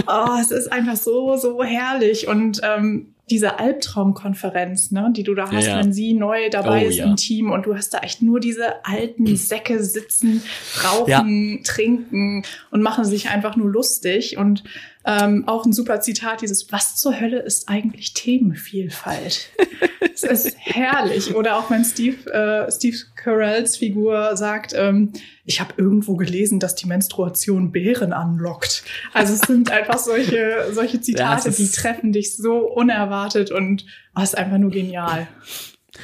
oh, 0.07 0.37
es 0.39 0.51
ist 0.51 0.71
einfach 0.71 0.97
so, 0.97 1.37
so 1.37 1.63
herrlich. 1.63 2.27
Und 2.27 2.61
ähm, 2.63 3.14
diese 3.29 3.59
Albtraumkonferenz, 3.59 4.91
ne, 4.91 5.11
die 5.15 5.23
du 5.23 5.33
da 5.33 5.51
hast, 5.51 5.67
ja. 5.67 5.79
wenn 5.79 5.91
sie 5.91 6.13
neu 6.13 6.49
dabei 6.49 6.85
oh, 6.85 6.89
ist 6.89 6.97
ja. 6.97 7.05
im 7.05 7.15
Team 7.15 7.51
und 7.51 7.65
du 7.65 7.75
hast 7.75 7.93
da 7.93 7.99
echt 7.99 8.21
nur 8.21 8.39
diese 8.39 8.85
alten 8.85 9.35
Säcke 9.35 9.83
sitzen, 9.83 10.43
rauchen, 10.83 11.61
trinken 11.63 12.43
und 12.69 12.81
machen 12.81 13.03
sich 13.03 13.29
einfach 13.29 13.55
nur 13.55 13.69
lustig 13.69 14.37
und 14.37 14.63
ähm, 15.05 15.47
auch 15.47 15.65
ein 15.65 15.73
super 15.73 16.01
Zitat, 16.01 16.41
dieses 16.41 16.71
Was 16.71 16.95
zur 16.95 17.19
Hölle 17.19 17.39
ist 17.39 17.69
eigentlich 17.69 18.13
Themenvielfalt? 18.13 19.49
Es 20.13 20.23
ist 20.23 20.55
herrlich. 20.57 21.35
Oder 21.35 21.57
auch 21.57 21.69
wenn 21.69 21.83
Steve, 21.83 22.31
äh, 22.31 22.71
Steve 22.71 22.95
Carells 23.15 23.75
Figur 23.75 24.37
sagt, 24.37 24.73
ähm, 24.73 25.11
ich 25.43 25.59
habe 25.59 25.73
irgendwo 25.75 26.15
gelesen, 26.15 26.61
dass 26.61 26.75
die 26.75 26.87
Menstruation 26.87 27.73
Bären 27.73 28.13
anlockt. 28.13 28.83
Also 29.13 29.33
es 29.33 29.41
sind 29.41 29.71
einfach 29.71 29.97
solche, 29.97 30.67
solche 30.71 31.01
Zitate, 31.01 31.51
die 31.51 31.67
treffen 31.67 32.13
dich 32.13 32.37
so 32.37 32.59
unerwartet 32.59 33.51
und 33.51 33.85
oh, 34.15 34.21
ist 34.21 34.37
einfach 34.37 34.57
nur 34.57 34.71
genial. 34.71 35.27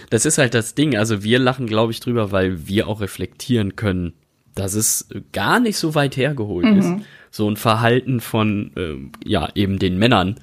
Das 0.10 0.26
ist 0.26 0.38
halt 0.38 0.56
das 0.56 0.76
Ding. 0.76 0.98
Also 0.98 1.24
wir 1.24 1.40
lachen, 1.40 1.66
glaube 1.66 1.94
ich, 1.94 2.02
drüber, 2.02 2.34
weil 2.34 2.68
wir 2.68 2.90
auch 2.90 3.00
reflektieren 3.00 3.78
können, 3.78 4.14
dass 4.56 4.74
es 4.74 5.08
gar 5.32 5.62
nicht 5.62 5.78
so 5.78 5.96
weit 5.96 6.18
hergeholt 6.18 6.66
mhm. 6.66 6.80
ist 6.80 7.06
so 7.32 7.50
ein 7.50 7.56
Verhalten 7.56 8.20
von, 8.20 8.72
ähm, 8.76 9.12
ja, 9.26 9.50
eben 9.56 9.80
den 9.80 9.98
Männern 9.98 10.36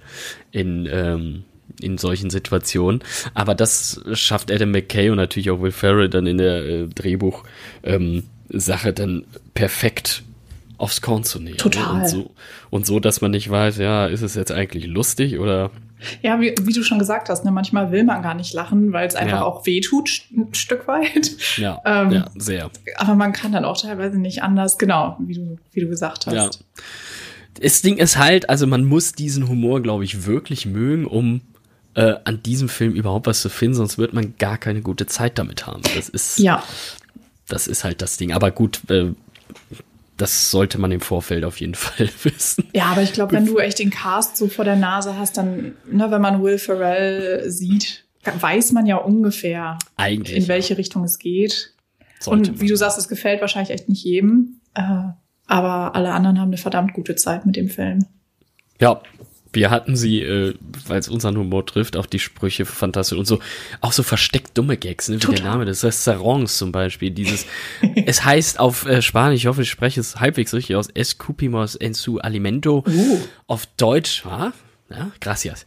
in, 0.51 0.89
ähm, 0.91 1.45
in 1.81 1.99
solchen 1.99 2.31
Situationen. 2.31 3.05
Aber 3.35 3.55
das 3.55 4.01
schafft 4.15 4.51
Adam 4.51 4.71
McKay 4.73 5.11
und 5.11 5.17
natürlich 5.17 5.51
auch 5.51 5.61
Will 5.61 5.71
Ferrell 5.71 6.09
dann 6.09 6.27
in 6.27 6.39
der 6.39 6.65
äh, 6.65 6.89
Drehbuch 6.89 7.45
ähm, 7.85 8.25
Sache 8.49 8.93
dann 8.93 9.25
perfekt 9.55 10.25
aufs 10.79 11.03
Korn 11.03 11.25
zu 11.25 11.41
nehmen. 11.41 11.59
Total. 11.59 12.03
Und 12.03 12.09
so, 12.09 12.31
und 12.71 12.87
so, 12.87 13.01
dass 13.01 13.21
man 13.21 13.33
nicht 13.33 13.51
weiß, 13.51 13.79
ja, 13.79 14.07
ist 14.07 14.23
es 14.23 14.35
jetzt 14.35 14.53
eigentlich 14.53 14.87
lustig 14.87 15.39
oder 15.39 15.71
ja, 16.23 16.41
wie, 16.41 16.55
wie, 16.61 16.73
du 16.73 16.85
schon 16.85 17.01
gesagt 17.01 17.29
hast, 17.29 17.45
ne, 17.45 17.51
manchmal 17.51 17.91
will 17.91 18.05
man 18.05 18.23
gar 18.23 18.35
nicht 18.35 18.55
lachen, 18.55 18.93
weil 18.93 19.09
es 19.09 19.17
einfach 19.17 19.39
ja. 19.39 19.45
auch 19.45 19.67
wehtut, 19.67 20.23
ein 20.31 20.55
Stück 20.55 20.87
weit. 20.87 21.33
Ja, 21.57 21.81
ähm, 21.85 22.13
ja, 22.13 22.31
sehr. 22.37 22.71
Aber 22.97 23.17
man 23.17 23.33
kann 23.33 23.51
dann 23.51 23.65
auch 23.65 23.81
teilweise 23.81 24.17
nicht 24.17 24.43
anders, 24.45 24.79
genau, 24.79 25.17
wie 25.19 25.35
du, 25.35 25.59
wie 25.73 25.81
du 25.81 25.89
gesagt 25.89 26.27
hast. 26.27 26.35
Ja. 26.35 26.51
das 27.61 27.83
Ding 27.83 27.97
ist 27.97 28.17
halt, 28.17 28.49
also 28.49 28.69
man 28.69 28.85
muss 28.85 29.13
diesen 29.13 29.49
Humor, 29.49 29.83
glaube 29.83 30.05
ich, 30.05 30.25
wirklich 30.25 30.67
mögen, 30.67 31.05
um 31.05 31.41
äh, 31.95 32.15
an 32.23 32.43
diesem 32.45 32.69
Film 32.69 32.93
überhaupt 32.93 33.27
was 33.27 33.43
zu 33.43 33.49
finden, 33.49 33.75
sonst 33.75 33.99
wird 33.99 34.13
man 34.13 34.35
gar 34.39 34.57
keine 34.57 34.83
gute 34.83 35.07
Zeit 35.07 35.37
damit 35.37 35.67
haben. 35.67 35.83
Das 35.97 36.09
ist, 36.09 36.39
Ja. 36.39 36.63
das 37.49 37.67
ist 37.67 37.83
halt 37.83 38.03
das 38.03 38.17
Ding. 38.17 38.33
Aber 38.33 38.53
gut, 38.53 38.89
äh, 38.89 39.13
das 40.19 40.51
sollte 40.51 40.79
man 40.79 40.93
im 40.93 41.01
Vorfeld 41.01 41.45
auf 41.45 41.61
jeden 41.61 41.75
Fall 41.77 42.09
wissen. 42.23 42.69
Ja, 42.75 42.87
aber 42.87 43.03
ich 43.03 43.13
glaube, 43.13 43.33
wenn 43.33 43.47
du 43.47 43.59
echt 43.59 43.79
den 43.79 43.91
Cast 43.91 44.37
so 44.37 44.49
vor 44.49 44.65
der 44.65 44.77
Nase 44.77 45.17
hast, 45.17 45.37
dann, 45.39 45.77
ne, 45.91 46.11
wenn 46.11 46.21
man 46.21 46.43
Will 46.43 46.59
Ferrell 46.59 47.51
sieht, 47.51 48.05
weiß 48.23 48.73
man 48.73 48.85
ja 48.85 48.97
ungefähr, 48.97 49.79
Eigentlich. 49.97 50.37
in 50.37 50.49
welche 50.49 50.77
Richtung 50.77 51.05
es 51.05 51.19
geht. 51.19 51.75
sollte 52.21 52.51
Und 52.51 52.61
wie 52.61 52.67
du 52.67 52.77
sagst, 52.77 52.99
es 52.99 53.09
gefällt 53.09 53.41
wahrscheinlich 53.41 53.71
echt 53.71 53.89
nicht 53.89 54.05
jedem. 54.05 54.61
Äh, 54.75 54.83
aber 55.47 55.95
alle 55.95 56.13
anderen 56.13 56.39
haben 56.39 56.49
eine 56.49 56.59
verdammt 56.59 56.93
gute 56.93 57.17
Zeit 57.17 57.47
mit 57.47 57.57
dem 57.57 57.71
Film. 57.71 58.05
Ja, 58.81 59.01
wir 59.59 59.71
hatten 59.71 59.97
sie, 59.97 60.23
äh, 60.23 60.55
weil 60.87 61.01
es 61.01 61.09
unseren 61.09 61.37
Humor 61.37 61.67
trifft, 61.67 61.97
auch 61.97 62.07
die 62.07 62.21
Sprüche 62.21 62.65
fantastisch 62.65 63.19
und 63.19 63.27
so, 63.27 63.41
auch 63.81 63.91
so 63.91 64.05
versteckt 64.05 64.57
dumme 64.57 64.77
Gags, 64.77 65.09
ne, 65.09 65.17
wie 65.17 65.19
der 65.19 65.35
Total. 65.35 65.51
Name 65.51 65.65
des 65.65 65.83
Restaurants 65.83 66.59
zum 66.59 66.71
Beispiel, 66.71 67.11
dieses, 67.11 67.45
es 68.07 68.25
heißt 68.25 68.61
auf 68.61 68.87
äh, 68.87 69.03
Spanisch, 69.03 69.41
ich 69.41 69.47
hoffe, 69.49 69.63
ich 69.63 69.71
spreche 69.71 70.01
es 70.01 70.21
halbwegs 70.21 70.55
richtig 70.55 70.77
aus, 70.77 70.89
Escupimos 70.89 71.75
en 71.75 71.95
su 71.95 72.19
alimento, 72.19 72.85
Uh. 72.87 73.19
auf 73.49 73.67
Deutsch, 73.77 74.25
ah, 74.25 74.53
ja, 74.91 75.11
gracias, 75.21 75.67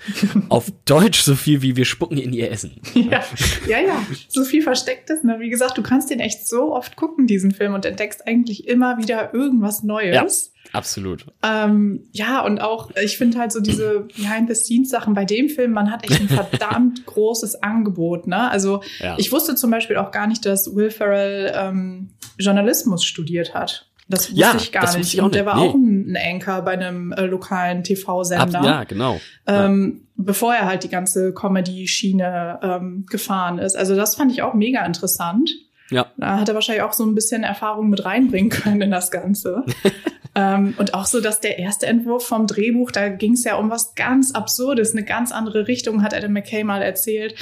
auf 0.49 0.71
Deutsch 0.85 1.21
so 1.21 1.35
viel 1.35 1.61
wie 1.61 1.75
wir 1.75 1.85
spucken 1.85 2.17
in 2.17 2.33
ihr 2.33 2.51
Essen. 2.51 2.81
Ja, 2.95 3.23
ja, 3.67 3.79
ja. 3.79 4.05
So 4.29 4.43
viel 4.43 4.61
Verstecktes. 4.63 5.23
Ne? 5.23 5.37
Wie 5.39 5.49
gesagt, 5.49 5.77
du 5.77 5.83
kannst 5.83 6.09
den 6.09 6.19
echt 6.19 6.47
so 6.47 6.73
oft 6.75 6.95
gucken, 6.95 7.27
diesen 7.27 7.51
Film, 7.51 7.73
und 7.73 7.85
entdeckst 7.85 8.27
eigentlich 8.27 8.67
immer 8.67 8.97
wieder 8.97 9.33
irgendwas 9.33 9.83
Neues. 9.83 10.51
Absolut. 10.73 11.25
Ähm, 11.43 12.07
ja, 12.11 12.41
und 12.45 12.61
auch, 12.61 12.91
ich 12.95 13.17
finde 13.17 13.39
halt 13.39 13.51
so 13.51 13.59
diese 13.59 14.07
Behind-the-Scenes-Sachen 14.15 15.13
bei 15.13 15.25
dem 15.25 15.49
Film, 15.49 15.71
man 15.71 15.91
hat 15.91 16.03
echt 16.09 16.21
ein 16.21 16.29
verdammt 16.29 17.05
großes 17.05 17.61
Angebot. 17.61 18.27
Ne? 18.27 18.49
Also 18.49 18.81
Ja. 18.99 19.15
ich 19.17 19.31
wusste 19.31 19.55
zum 19.55 19.69
Beispiel 19.69 19.97
auch 19.97 20.11
gar 20.11 20.27
nicht, 20.27 20.45
dass 20.45 20.73
Will 20.75 20.89
Ferrell 20.91 21.51
ähm, 21.55 22.11
Journalismus 22.39 23.03
studiert 23.03 23.53
hat. 23.53 23.90
Das 24.11 24.29
wusste 24.29 24.39
Ja, 24.39 24.53
ich 24.55 24.71
gar 24.71 24.95
nicht. 24.97 25.13
ich 25.15 25.21
und 25.21 25.33
der 25.33 25.45
war 25.45 25.55
Nee. 25.55 25.69
auch 25.69 25.73
ein, 25.73 26.17
Anchor 26.17 26.61
bei 26.61 26.71
einem 26.73 27.11
äh, 27.13 27.25
lokalen 27.25 27.83
TV-Sender. 27.83 28.61
ja, 28.63 28.83
genau. 28.83 29.19
ähm, 29.47 30.07
bevor 30.15 30.53
er 30.53 30.65
halt 30.65 30.83
die 30.83 30.89
ganze 30.89 31.33
Comedy-Schiene 31.33 32.59
ähm, 32.61 33.05
gefahren 33.09 33.57
ist. 33.59 33.75
Also 33.75 33.95
das 33.95 34.15
fand 34.15 34.31
ich 34.31 34.43
auch 34.43 34.53
mega 34.53 34.85
interessant. 34.85 35.49
Ja. 35.89 36.07
Da 36.17 36.39
hat 36.39 36.47
er 36.47 36.55
wahrscheinlich 36.55 36.83
auch 36.83 36.93
so 36.93 37.03
ein 37.05 37.15
bisschen 37.15 37.43
Erfahrung 37.43 37.89
mit 37.89 38.05
reinbringen 38.05 38.49
können 38.49 38.81
in 38.81 38.91
das 38.91 39.11
Ganze. 39.11 39.63
ähm, 40.35 40.73
und 40.77 40.93
auch 40.93 41.05
so, 41.05 41.19
dass 41.19 41.41
der 41.41 41.59
erste 41.59 41.85
Entwurf 41.87 42.25
vom 42.25 42.47
Drehbuch, 42.47 42.91
da 42.91 43.09
ging 43.09 43.33
es 43.33 43.43
ja 43.43 43.55
um 43.55 43.69
was 43.69 43.95
ganz 43.95 44.31
Absurdes, 44.33 44.91
eine 44.93 45.03
ganz 45.03 45.31
andere 45.31 45.67
Richtung, 45.67 46.01
hat 46.03 46.13
Adam 46.13 46.31
McKay 46.33 46.63
mal 46.63 46.81
erzählt. 46.81 47.35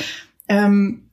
Ähm, 0.48 1.09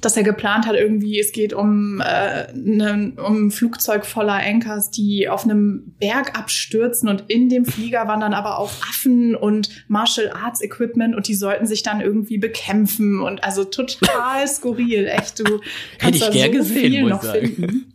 dass 0.00 0.16
er 0.16 0.22
geplant 0.22 0.66
hat, 0.66 0.74
irgendwie, 0.76 1.18
es 1.20 1.32
geht 1.32 1.52
um, 1.52 2.00
äh, 2.00 2.52
ne, 2.54 3.12
um 3.24 3.46
ein 3.46 3.50
Flugzeug 3.50 4.06
voller 4.06 4.34
Anchors, 4.34 4.90
die 4.90 5.28
auf 5.28 5.44
einem 5.44 5.94
Berg 5.98 6.38
abstürzen 6.38 7.08
und 7.08 7.24
in 7.28 7.48
dem 7.48 7.64
Flieger 7.64 8.06
waren 8.08 8.20
dann 8.20 8.34
aber 8.34 8.58
auch 8.58 8.70
Affen 8.88 9.34
und 9.34 9.68
Martial 9.88 10.30
Arts 10.30 10.62
Equipment 10.62 11.14
und 11.14 11.28
die 11.28 11.34
sollten 11.34 11.66
sich 11.66 11.82
dann 11.82 12.00
irgendwie 12.00 12.38
bekämpfen 12.38 13.20
und 13.20 13.44
also 13.44 13.64
total 13.64 14.46
skurril, 14.48 15.06
echt, 15.06 15.38
du 15.40 15.60
kannst 15.98 16.16
ich 16.20 16.24
da 16.26 16.30
gern 16.30 16.52
so 16.52 16.58
gesehen, 16.58 16.92
viel 16.92 17.02
noch 17.04 17.22
sagen. 17.22 17.46
finden. 17.54 17.92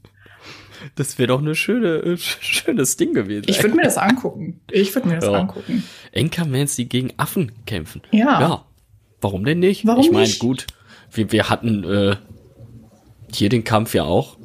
Das 0.95 1.17
wäre 1.17 1.27
doch 1.27 1.39
eine 1.41 1.55
schöne, 1.55 1.95
äh, 1.95 2.17
schönes 2.17 2.95
Ding 2.95 3.13
gewesen. 3.13 3.45
Ich 3.47 3.62
würde 3.63 3.75
mir 3.75 3.81
das 3.83 3.97
angucken. 3.97 4.59
Ich 4.71 4.93
würde 4.93 5.07
mir 5.07 5.15
das 5.15 5.25
Ja. 5.25 5.31
angucken. 5.33 5.83
Anchormans, 6.15 6.75
die 6.75 6.88
gegen 6.88 7.12
Affen 7.17 7.51
kämpfen. 7.65 8.01
Ja. 8.12 8.39
Ja. 8.39 8.65
Warum 9.19 9.43
denn 9.45 9.59
nicht? 9.59 9.88
Warum 9.88 10.01
ich 10.03 10.12
meine, 10.12 10.31
gut, 10.38 10.67
wir, 11.15 11.31
wir 11.31 11.50
hatten 11.50 11.84
äh, 11.84 12.15
hier 13.31 13.50
den 13.50 13.63
Kampf 13.63 13.93
ja 13.93 14.03
auch. 14.03 14.38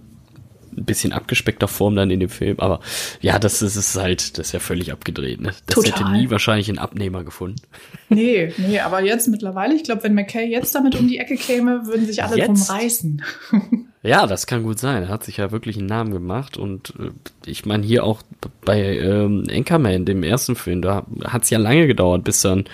Ein 0.77 0.85
bisschen 0.85 1.13
abgespeckter 1.13 1.67
Form 1.67 1.97
dann 1.97 2.11
in 2.11 2.21
dem 2.21 2.29
Film, 2.29 2.61
aber 2.61 2.81
ja, 3.21 3.41
das 3.41 3.61
ist, 3.61 3.75
ist 3.75 3.97
halt, 3.97 4.39
das 4.39 4.47
ist 4.47 4.53
ja 4.53 4.61
völlig 4.61 4.93
abgedreht. 4.93 5.41
Ne? 5.41 5.51
Das 5.67 5.75
Total. 5.75 5.93
hätte 5.93 6.13
nie 6.13 6.31
wahrscheinlich 6.31 6.69
einen 6.69 6.79
Abnehmer 6.79 7.25
gefunden. 7.25 7.61
Nee, 8.13 8.53
nee, 8.57 8.81
aber 8.81 9.05
jetzt 9.05 9.29
mittlerweile, 9.29 9.73
ich 9.73 9.85
glaube, 9.85 10.03
wenn 10.03 10.15
McKay 10.15 10.45
jetzt 10.45 10.75
damit 10.75 10.97
um 10.97 11.07
die 11.07 11.19
Ecke 11.19 11.37
käme, 11.37 11.87
würden 11.87 12.07
sich 12.07 12.25
alle 12.25 12.43
drum 12.43 12.57
Jetzt? 12.57 12.69
reißen. 12.69 13.23
Ja, 14.03 14.27
das 14.27 14.47
kann 14.47 14.63
gut 14.63 14.79
sein. 14.79 15.03
Er 15.03 15.09
hat 15.11 15.25
sich 15.25 15.37
ja 15.37 15.51
wirklich 15.51 15.77
einen 15.77 15.87
Namen 15.87 16.11
gemacht 16.11 16.57
und 16.57 16.95
äh, 16.99 17.11
ich 17.45 17.67
meine 17.67 17.85
hier 17.85 18.05
auch 18.05 18.23
bei 18.65 18.97
ähm, 18.97 19.45
Anchorman, 19.51 20.07
dem 20.07 20.23
ersten 20.23 20.57
Film, 20.57 20.81
da 20.81 21.07
hat 21.25 21.43
es 21.43 21.51
ja 21.51 21.59
lange 21.59 21.87
gedauert, 21.87 22.25
bis 22.25 22.41
dann 22.41 22.65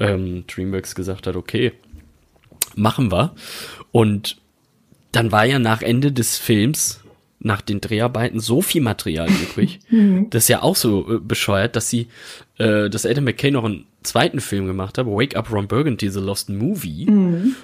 ähm, 0.00 0.44
DreamWorks 0.48 0.96
gesagt 0.96 1.28
hat, 1.28 1.36
okay, 1.36 1.72
machen 2.76 3.12
wir. 3.12 3.34
Und 3.92 4.36
dann 5.12 5.32
war 5.32 5.44
ja 5.44 5.58
nach 5.58 5.82
Ende 5.82 6.12
des 6.12 6.36
Films, 6.36 7.00
nach 7.38 7.60
den 7.60 7.80
Dreharbeiten, 7.80 8.40
so 8.40 8.62
viel 8.62 8.80
Material 8.80 9.28
übrig. 9.28 9.80
das 10.30 10.44
ist 10.44 10.48
ja 10.48 10.62
auch 10.62 10.76
so 10.76 11.16
äh, 11.16 11.20
bescheuert, 11.20 11.76
dass 11.76 11.90
sie, 11.90 12.08
äh, 12.58 12.88
dass 12.90 13.06
Adam 13.06 13.24
McKay 13.24 13.50
noch 13.50 13.64
einen 13.64 13.86
zweiten 14.02 14.40
Film 14.40 14.66
gemacht 14.66 14.98
hat, 14.98 15.06
Wake 15.06 15.36
Up 15.36 15.52
Ron 15.52 15.68
Burgundy, 15.68 16.10
The 16.10 16.20
Lost 16.20 16.48
Movie, 16.50 17.54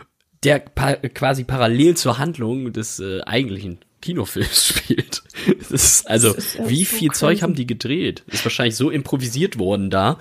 der 0.43 0.59
pa 0.61 0.95
quasi 0.95 1.45
parallel 1.45 1.97
zur 1.97 2.19
Handlung 2.19 2.73
des 2.73 3.01
äh, 3.01 3.21
eigentlichen 3.23 3.79
Kinofilms 4.01 4.67
spielt. 4.79 5.23
Also, 6.07 6.35
wie 6.67 6.85
so 6.85 6.97
viel 6.97 7.11
Zeug 7.13 7.33
crazy. 7.33 7.43
haben 7.43 7.55
die 7.55 7.67
gedreht? 7.67 8.25
Ist 8.29 8.45
wahrscheinlich 8.45 8.77
so 8.77 8.91
improvisiert 8.91 9.59
worden 9.59 9.91
da. 9.91 10.19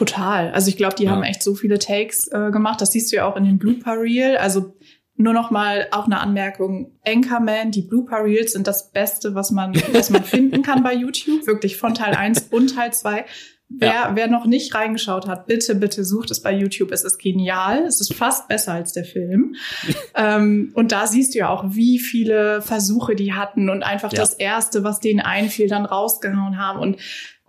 Total. 0.00 0.50
Also 0.52 0.68
ich 0.70 0.78
glaube, 0.78 0.94
die 0.94 1.04
Ja. 1.04 1.10
haben 1.10 1.22
echt 1.22 1.42
so 1.42 1.54
viele 1.54 1.78
Takes 1.78 2.26
äh, 2.28 2.50
gemacht. 2.50 2.80
Das 2.80 2.92
siehst 2.92 3.12
du 3.12 3.16
ja 3.16 3.26
auch 3.26 3.36
in 3.36 3.44
den 3.44 3.58
Blooper 3.58 4.00
Reel. 4.00 4.38
Also 4.38 4.74
nur 5.16 5.34
noch 5.34 5.50
mal 5.50 5.88
auch 5.90 6.06
eine 6.06 6.18
Anmerkung. 6.20 6.92
Anchorman, 7.06 7.70
die 7.70 7.82
Blooper 7.82 8.24
Reels 8.24 8.52
sind 8.52 8.66
das 8.66 8.90
Beste, 8.92 9.34
was 9.34 9.50
man, 9.50 9.74
was 9.92 10.08
man 10.08 10.24
finden 10.34 10.62
kann 10.62 10.82
bei 10.82 10.94
YouTube. 10.94 11.46
Wirklich 11.46 11.76
von 11.76 11.92
Teil 11.94 12.14
1 12.14 12.48
und 12.50 12.74
Teil 12.74 12.94
2. 12.94 13.26
Wer, 13.68 13.88
Ja. 13.88 14.10
wer 14.14 14.26
noch 14.28 14.46
nicht 14.46 14.74
reingeschaut 14.74 15.28
hat, 15.28 15.46
bitte, 15.46 15.74
bitte 15.74 16.02
sucht 16.04 16.30
es 16.30 16.40
bei 16.40 16.52
YouTube. 16.52 16.90
Es 16.92 17.04
ist 17.04 17.18
genial. 17.18 17.84
Es 17.86 18.00
ist 18.00 18.14
fast 18.14 18.48
besser 18.48 18.72
als 18.72 18.94
der 18.94 19.04
Film. 19.04 19.54
ähm, 20.16 20.72
und 20.74 20.92
da 20.92 21.06
siehst 21.06 21.34
du 21.34 21.38
ja 21.40 21.50
auch, 21.50 21.64
wie 21.68 21.98
viele 21.98 22.62
Versuche 22.62 23.14
die 23.14 23.34
hatten 23.34 23.68
und 23.68 23.82
einfach 23.82 24.12
Ja. 24.12 24.20
das 24.20 24.32
Erste, 24.32 24.82
was 24.82 24.98
denen 25.00 25.20
einfiel, 25.20 25.68
dann 25.68 25.84
rausgehauen 25.84 26.58
haben. 26.58 26.80
Und 26.80 26.96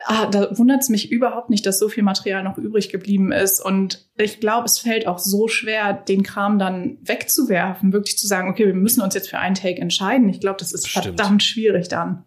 ah, 0.05 0.25
da 0.27 0.57
wundert 0.57 0.81
es 0.81 0.89
mich 0.89 1.11
überhaupt 1.11 1.49
nicht, 1.49 1.65
dass 1.65 1.79
so 1.79 1.89
viel 1.89 2.03
Material 2.03 2.43
noch 2.43 2.57
übrig 2.57 2.89
geblieben 2.89 3.31
ist. 3.31 3.59
Und 3.63 4.07
ich 4.17 4.39
glaube, 4.39 4.65
es 4.65 4.79
fällt 4.79 5.07
auch 5.07 5.19
so 5.19 5.47
schwer, 5.47 5.93
den 5.93 6.23
Kram 6.23 6.59
dann 6.59 6.97
wegzuwerfen, 7.01 7.93
wirklich 7.93 8.17
zu 8.17 8.27
sagen, 8.27 8.49
okay, 8.49 8.65
wir 8.65 8.73
müssen 8.73 9.01
uns 9.01 9.13
jetzt 9.13 9.29
für 9.29 9.39
einen 9.39 9.55
Take 9.55 9.81
entscheiden. 9.81 10.29
Ich 10.29 10.39
glaube, 10.39 10.57
das 10.59 10.71
ist 10.73 10.87
Stimmt. 10.87 11.05
verdammt 11.05 11.43
schwierig 11.43 11.87
dann. 11.87 12.23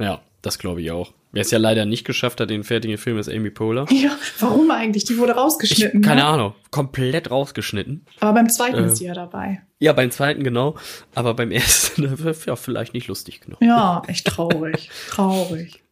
Ja, 0.00 0.20
das 0.42 0.58
glaube 0.58 0.80
ich 0.82 0.90
auch. 0.90 1.12
Wer 1.30 1.42
es 1.42 1.50
ja 1.50 1.58
leider 1.58 1.84
nicht 1.84 2.06
geschafft 2.06 2.40
hat, 2.40 2.48
den 2.48 2.64
fertigen 2.64 2.96
Film 2.96 3.18
ist 3.18 3.28
Amy 3.28 3.50
Poehler. 3.50 3.84
Ja, 3.92 4.10
warum 4.40 4.70
eigentlich? 4.70 5.04
Die 5.04 5.18
wurde 5.18 5.32
Ich, 5.32 5.38
rausgeschnitten. 5.38 6.00
keine 6.00 6.22
ne? 6.22 6.26
Ahnung, 6.26 6.54
komplett 6.70 7.30
rausgeschnitten. 7.30 8.06
Aber 8.20 8.32
beim 8.32 8.48
zweiten 8.48 8.78
Äh. 8.82 8.86
ist 8.86 8.96
sie 8.96 9.04
ja 9.04 9.14
dabei. 9.14 9.60
Ja, 9.78 9.92
beim 9.92 10.10
zweiten 10.10 10.42
genau, 10.42 10.76
aber 11.14 11.34
beim 11.34 11.50
ersten 11.50 12.16
ja, 12.46 12.56
vielleicht 12.56 12.94
nicht 12.94 13.08
lustig 13.08 13.40
genug. 13.42 13.60
Ja, 13.60 14.02
echt 14.06 14.26
traurig. 14.26 14.90
traurig. 15.10 15.82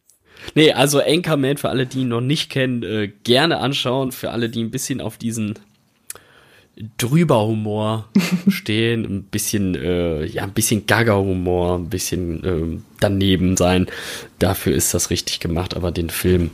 Nee, 0.55 0.71
also 0.71 0.99
Anchorman, 1.01 1.57
für 1.57 1.69
alle, 1.69 1.85
die 1.85 2.01
ihn 2.01 2.09
noch 2.09 2.21
nicht 2.21 2.49
kennen, 2.49 2.83
äh, 2.83 3.11
gerne 3.23 3.57
anschauen. 3.57 4.11
Für 4.11 4.31
alle, 4.31 4.49
die 4.49 4.63
ein 4.63 4.71
bisschen 4.71 5.01
auf 5.01 5.17
diesen 5.17 5.55
drüber 6.97 7.45
Humor 7.45 8.07
stehen, 8.47 9.03
ein 9.05 9.23
bisschen, 9.23 9.75
äh, 9.75 10.25
ja, 10.25 10.43
ein 10.43 10.53
bisschen 10.53 10.85
Gaga-Humor, 10.85 11.75
ein 11.79 11.89
bisschen 11.89 12.43
ähm, 12.45 12.83
daneben 12.99 13.57
sein. 13.57 13.87
Dafür 14.39 14.75
ist 14.75 14.93
das 14.93 15.09
richtig 15.09 15.39
gemacht, 15.39 15.75
aber 15.75 15.91
den 15.91 16.09
Film, 16.09 16.51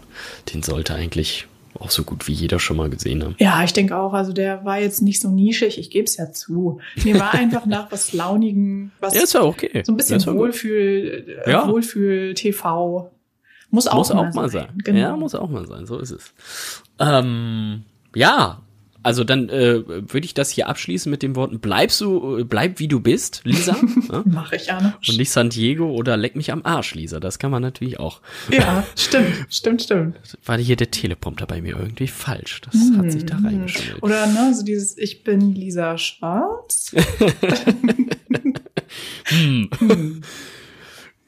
den 0.54 0.64
sollte 0.64 0.94
eigentlich 0.96 1.48
auch 1.80 1.90
so 1.90 2.04
gut 2.04 2.28
wie 2.28 2.34
jeder 2.34 2.60
schon 2.60 2.78
mal 2.78 2.90
gesehen 2.90 3.24
haben. 3.24 3.36
Ja, 3.40 3.64
ich 3.64 3.74
denke 3.74 3.98
auch. 3.98 4.14
Also 4.14 4.32
der 4.32 4.64
war 4.64 4.80
jetzt 4.80 5.02
nicht 5.02 5.20
so 5.20 5.30
nischig. 5.30 5.80
Ich 5.80 5.90
gebe 5.90 6.06
es 6.06 6.18
ja 6.18 6.32
zu. 6.32 6.80
Mir 7.04 7.20
war 7.20 7.34
einfach 7.34 7.66
nach 7.66 7.92
was 7.92 8.14
Launigen, 8.14 8.92
was 9.00 9.16
Ja, 9.16 9.24
ist 9.24 9.34
ja 9.34 9.42
okay. 9.42 9.82
so 9.84 9.92
ein 9.92 9.98
bisschen 9.98 10.20
ja. 10.20 10.34
Wohlfühl, 10.34 11.40
äh, 11.46 11.52
Ja. 11.52 11.68
Wohlfühl-TV. 11.68 13.10
Muss 13.74 13.88
auch, 13.88 13.98
muss 13.98 14.14
mal, 14.14 14.30
auch 14.30 14.34
mal 14.36 14.50
sein. 14.50 14.68
Genau. 14.84 15.00
Ja, 15.00 15.18
muss 15.18 15.34
auch 15.34 15.50
mal 15.50 15.66
sein, 15.66 15.88
so 15.88 15.98
ist 15.98 16.12
es. 16.12 16.32
Ähm, 17.00 17.82
ja, 18.14 18.62
also 19.02 19.24
dann 19.24 19.50
äh, 19.50 19.84
würde 19.88 20.26
ich 20.26 20.36
das 20.36 20.52
hier 20.52 20.70
abschließen 20.70 21.10
mit 21.10 21.24
den 21.24 21.36
Worten, 21.36 21.60
bleibst 21.60 22.00
du, 22.00 22.38
äh, 22.38 22.44
bleib 22.44 22.78
wie 22.78 22.88
du 22.88 23.00
bist, 23.00 23.42
Lisa. 23.46 23.76
ja? 24.12 24.22
Mache 24.26 24.58
ich, 24.58 24.72
Anne. 24.72 24.94
Und 25.10 25.18
nicht 25.18 25.32
San 25.32 25.50
Diego 25.50 25.88
oder 25.88 26.18
leck 26.18 26.36
mich 26.36 26.52
am 26.52 26.64
Arsch, 26.64 26.94
Lisa. 26.94 27.20
Das 27.20 27.40
kann 27.40 27.50
man 27.50 27.64
natürlich 27.64 28.00
auch. 28.00 28.22
Ja, 28.52 28.86
stimmt, 28.96 29.48
stimmt, 29.50 29.82
stimmt. 29.82 30.18
War 30.46 30.60
hier 30.60 30.76
der 30.76 30.92
Teleprompter 30.92 31.48
bei 31.48 31.60
mir 31.60 31.76
irgendwie 31.76 32.08
falsch. 32.08 32.62
Das 32.62 32.76
hat 32.96 33.12
sich 33.12 33.26
da 33.26 33.38
reingeschummelt. 33.38 33.96
Hm. 33.96 34.04
Oder 34.04 34.28
ne, 34.28 34.54
so 34.54 34.64
dieses 34.64 34.96
Ich 35.00 35.24
bin 35.24 35.56
Lisa 35.56 35.98
Schwarz. 35.98 36.94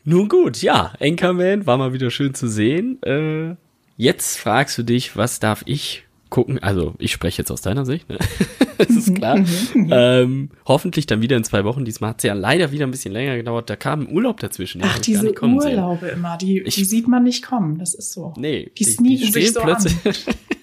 Nun 0.06 0.30
gut, 0.30 0.62
ja, 0.62 0.94
Anchorman 1.00 1.66
war 1.66 1.78
mal 1.78 1.92
wieder 1.94 2.12
schön 2.12 2.34
zu 2.34 2.48
sehen. 2.48 3.02
Äh, 3.04 3.56
Jetzt 3.98 4.38
fragst 4.38 4.78
du 4.78 4.84
dich, 4.84 5.16
was 5.16 5.40
darf 5.40 5.64
ich 5.66 6.04
gucken? 6.30 6.60
Also 6.62 6.96
ich 7.00 7.14
spreche 7.14 7.42
jetzt 7.42 7.50
aus 7.50 7.62
deiner 7.62 7.86
Sicht, 7.86 8.10
ne? 8.10 8.18
das 8.78 8.90
ist 8.90 9.10
Mhm, 9.10 9.16
klar. 9.16 9.40
ähm, 9.76 10.50
hoffentlich 10.68 11.06
dann 11.06 11.22
wieder 11.22 11.38
in 11.38 11.46
zwei 11.46 11.64
Wochen. 11.64 11.86
Diesmal 11.86 12.10
hat 12.10 12.18
es 12.18 12.24
ja 12.24 12.34
leider 12.34 12.74
wieder 12.74 12.86
ein 12.86 12.92
bisschen 12.92 13.14
länger 13.14 13.38
gedauert. 13.38 13.70
Da 13.70 13.78
kam 13.78 14.02
ein 14.02 14.12
Urlaub 14.14 14.42
dazwischen. 14.42 14.82
Ach, 14.84 15.00
diese 15.00 15.32
kommen 15.34 15.62
sehen. 15.62 15.76
Urlaube 15.80 16.08
immer, 16.08 16.38
die, 16.38 16.60
Ich- 16.64 16.76
die 16.76 16.84
sieht 16.84 17.08
man 17.08 17.24
nicht 17.24 17.42
kommen. 17.46 17.80
Das 17.80 17.94
ist 17.94 18.12
so. 18.12 18.34
Nee, 18.38 18.70
Die 18.78 18.84
sneaken 18.84 19.32
sich 19.32 19.54
so 19.54 19.62
an. 19.62 19.78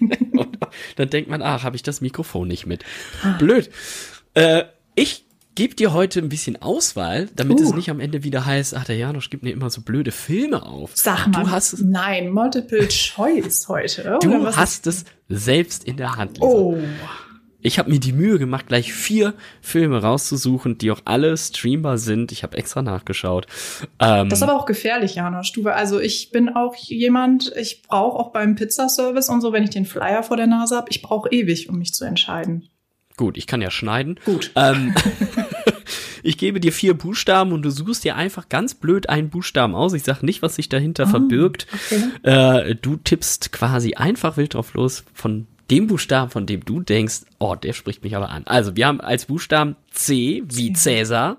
Und 0.33 0.59
dann 0.97 1.09
denkt 1.11 1.31
man, 1.31 1.41
ach, 1.41 1.63
habe 1.65 1.77
ich 1.77 1.83
das 1.83 2.01
Mikrofon 2.03 2.49
nicht 2.49 2.67
mit. 2.67 2.85
Blöd. 3.39 3.71
Äh, 4.35 4.65
ich 4.95 5.25
gebe 5.55 5.75
dir 5.75 5.93
heute 5.93 6.21
ein 6.21 6.29
bisschen 6.29 6.61
Auswahl, 6.63 7.29
damit 7.37 7.61
Uh. 7.61 7.65
es 7.65 7.75
nicht 7.75 7.91
am 7.91 8.01
Ende 8.01 8.25
wieder 8.25 8.47
heißt, 8.47 8.75
ach, 8.75 8.85
der 8.85 8.97
Janosch 8.97 9.31
gibt 9.31 9.43
mir 9.43 9.51
immer 9.51 9.71
so 9.71 9.83
blöde 9.83 10.11
Filme 10.13 10.65
auf. 10.65 10.91
Sag 10.95 11.29
mal, 11.29 11.45
du 11.45 11.51
hast, 11.51 11.81
nein, 11.83 12.31
Multiple 12.31 12.89
Choice 12.89 13.69
heute. 13.69 14.19
du 14.23 14.47
hast 14.57 14.87
es 14.87 15.05
selbst 15.29 15.85
in 15.85 15.97
der 15.97 16.17
Hand. 16.17 16.39
Lisa. 16.39 16.47
Oh, 16.47 16.79
Ich 17.61 17.79
habe 17.79 17.91
mir 17.91 18.01
die 18.01 18.13
Mühe 18.13 18.39
gemacht, 18.39 18.67
gleich 18.67 18.93
vier 18.93 19.35
Filme 19.61 20.03
rauszusuchen, 20.03 20.79
die 20.79 20.91
auch 20.91 21.01
alle 21.05 21.37
streambar 21.37 21.97
sind. 21.97 22.33
Ich 22.33 22.43
habe 22.43 22.57
extra 22.59 22.83
nachgeschaut. 22.83 23.47
Ähm, 24.01 24.29
das 24.29 24.41
ist 24.41 24.43
aber 24.43 24.57
auch 24.57 24.67
gefährlich, 24.67 25.15
Janosch. 25.15 25.53
Du, 25.53 25.69
also 25.69 26.01
ich 26.01 26.31
bin 26.33 26.49
auch 26.49 26.75
jemand, 26.75 27.53
ich 27.57 27.83
brauche 27.83 28.19
auch 28.19 28.33
beim 28.33 28.57
Pizzaservice 28.57 29.29
und 29.29 29.43
so, 29.43 29.53
wenn 29.53 29.63
ich 29.63 29.71
den 29.71 29.85
Flyer 29.87 30.23
vor 30.25 30.37
der 30.37 30.49
Nase 30.49 30.75
habe, 30.77 30.89
ich 30.91 31.03
brauche 31.03 31.29
ewig, 31.31 31.69
um 31.69 31.79
mich 31.79 31.95
zu 31.95 32.05
entscheiden. 32.05 32.69
Gut, 33.23 33.37
ich 33.37 33.47
kann 33.47 33.63
ja 33.63 33.71
schneiden. 33.71 34.19
Gut. 34.25 34.51
Ähm, 34.57 34.93
ich 36.25 36.39
gebe 36.39 36.59
dir 36.59 36.73
vier 36.73 36.95
Buchstaben 36.95 37.53
und 37.53 37.63
du 37.63 37.71
suchst 37.71 38.03
dir 38.03 38.17
einfach 38.17 38.49
ganz 38.49 38.75
blöd 38.75 39.09
einen 39.09 39.31
Buchstaben 39.31 39.77
aus. 39.77 39.93
Ich 39.93 40.03
sag 40.03 40.25
nicht, 40.25 40.43
was 40.43 40.57
sich 40.57 40.69
dahinter 40.69 41.07
verbirgt. 41.07 41.69
okay. 41.73 42.71
Äh, 42.71 42.75
du 42.75 42.97
tippst 42.97 43.53
quasi 43.53 43.95
einfach 43.95 44.37
wild 44.37 44.55
drauf 44.55 44.75
los 44.75 45.05
von 45.15 45.47
dem 45.71 45.87
Buchstaben, 45.87 46.33
von 46.33 46.47
dem 46.47 46.65
du 46.65 46.81
denkst, 46.81 47.21
oh, 47.39 47.55
der 47.55 47.75
spricht 47.75 48.03
mich 48.03 48.17
aber 48.17 48.31
an. 48.31 48.43
Also 48.47 48.75
wir 48.75 48.89
haben 48.89 49.01
als 49.01 49.27
Buchstaben 49.27 49.77
C 49.93 50.43
wie 50.47 50.73
Cäsar, 50.73 51.37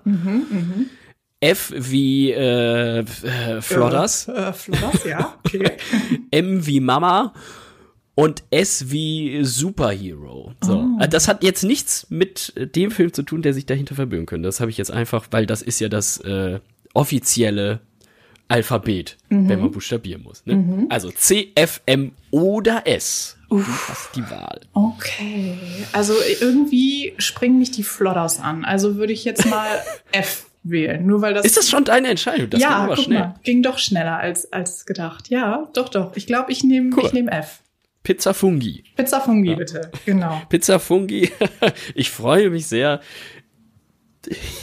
F 1.40 1.70
wie 1.76 2.30
äh, 2.32 3.00
äh, 3.00 3.60
Flodders, 3.60 4.28
Äh, 4.28 4.32
äh, 4.32 4.52
Flodders, 4.54 5.04
ja, 5.04 5.34
okay. 5.44 5.72
M 6.30 6.66
wie 6.66 6.80
Mama 6.80 7.34
und 8.14 8.44
S 8.50 8.90
wie 8.90 9.40
Superhero. 9.44 10.52
So, 10.62 10.86
Äh, 11.00 11.08
das 11.08 11.26
hat 11.28 11.42
jetzt 11.42 11.64
nichts 11.64 12.06
mit 12.10 12.52
dem 12.74 12.90
Film 12.90 13.12
zu 13.12 13.22
tun, 13.22 13.42
der 13.42 13.54
sich 13.54 13.66
dahinter 13.66 13.94
verbirgen 13.94 14.26
könnte. 14.26 14.46
Das 14.46 14.60
habe 14.60 14.70
ich 14.70 14.78
jetzt 14.78 14.90
einfach, 14.92 15.26
weil 15.30 15.46
das 15.46 15.62
ist 15.62 15.80
ja 15.80 15.88
das 15.88 16.18
äh, 16.18 16.60
offizielle 16.92 17.80
Alphabet, 18.46 19.16
wenn 19.30 19.58
man 19.58 19.70
buchstabieren 19.72 20.22
muss. 20.22 20.44
Ne? 20.44 20.86
Also 20.90 21.10
C, 21.10 21.50
F, 21.54 21.80
M 21.86 22.12
oder 22.30 22.86
S. 22.86 23.36
Du 23.48 23.62
hast 23.66 24.10
die 24.14 24.22
Wahl. 24.30 24.60
Okay. 24.74 25.56
Also 25.92 26.12
irgendwie 26.40 27.14
springen 27.18 27.58
mich 27.58 27.70
die 27.70 27.82
Flodders 27.82 28.40
an. 28.40 28.64
Also 28.64 28.96
würde 28.96 29.12
ich 29.12 29.24
jetzt 29.24 29.46
mal 29.48 29.66
F 30.12 30.46
wählen. 30.62 31.06
Nur 31.06 31.22
weil 31.22 31.34
das. 31.34 31.46
Ist 31.46 31.56
das 31.56 31.70
schon 31.70 31.84
deine 31.84 32.08
Entscheidung? 32.08 32.50
Das 32.50 32.60
ging 32.60 32.68
ja, 32.68 32.76
aber 32.76 32.94
guck 32.96 33.04
schnell. 33.04 33.18
mal, 33.20 33.34
ging 33.44 33.62
doch 33.62 33.78
schneller 33.78 34.18
als, 34.18 34.52
als 34.52 34.84
gedacht. 34.86 35.30
Ja, 35.30 35.68
doch, 35.72 35.88
doch. 35.88 36.14
Ich 36.16 36.26
glaube, 36.26 36.52
ich 36.52 36.62
nehme 36.64 36.90
Cool. 36.94 37.04
ich 37.06 37.12
nehm 37.12 37.28
F. 37.28 37.60
Pizza 38.04 38.34
Fungi. 38.34 38.84
Pizza 38.96 39.20
Fungi, 39.20 39.56
bitte. 39.56 39.90
Genau. 40.06 40.40
Pizza 40.48 40.78
Fungi. 40.78 41.30
ich 41.94 42.10
freue 42.10 42.50
mich 42.50 42.66
sehr. 42.66 43.00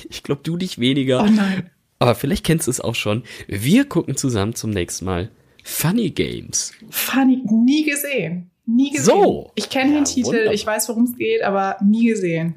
Ich 0.09 0.23
glaube, 0.23 0.41
du 0.43 0.57
dich 0.57 0.79
weniger. 0.79 1.23
Oh 1.23 1.27
nein. 1.27 1.69
Aber 1.99 2.15
vielleicht 2.15 2.45
kennst 2.45 2.67
du 2.67 2.71
es 2.71 2.79
auch 2.79 2.95
schon. 2.95 3.23
Wir 3.47 3.85
gucken 3.85 4.15
zusammen 4.15 4.55
zum 4.55 4.69
nächsten 4.69 5.05
Mal 5.05 5.29
Funny 5.63 6.11
Games. 6.11 6.71
Funny, 6.89 7.41
nie 7.45 7.83
gesehen. 7.83 8.51
Nie 8.65 8.91
gesehen. 8.91 9.05
So. 9.05 9.51
Ich 9.55 9.69
kenne 9.69 9.91
Ja, 9.91 9.97
den 9.99 10.05
Titel, 10.05 10.27
wunderbar. 10.27 10.53
ich 10.53 10.65
weiß, 10.65 10.89
worum 10.89 11.03
es 11.03 11.17
geht, 11.17 11.43
aber 11.43 11.77
nie 11.83 12.07
gesehen. 12.07 12.55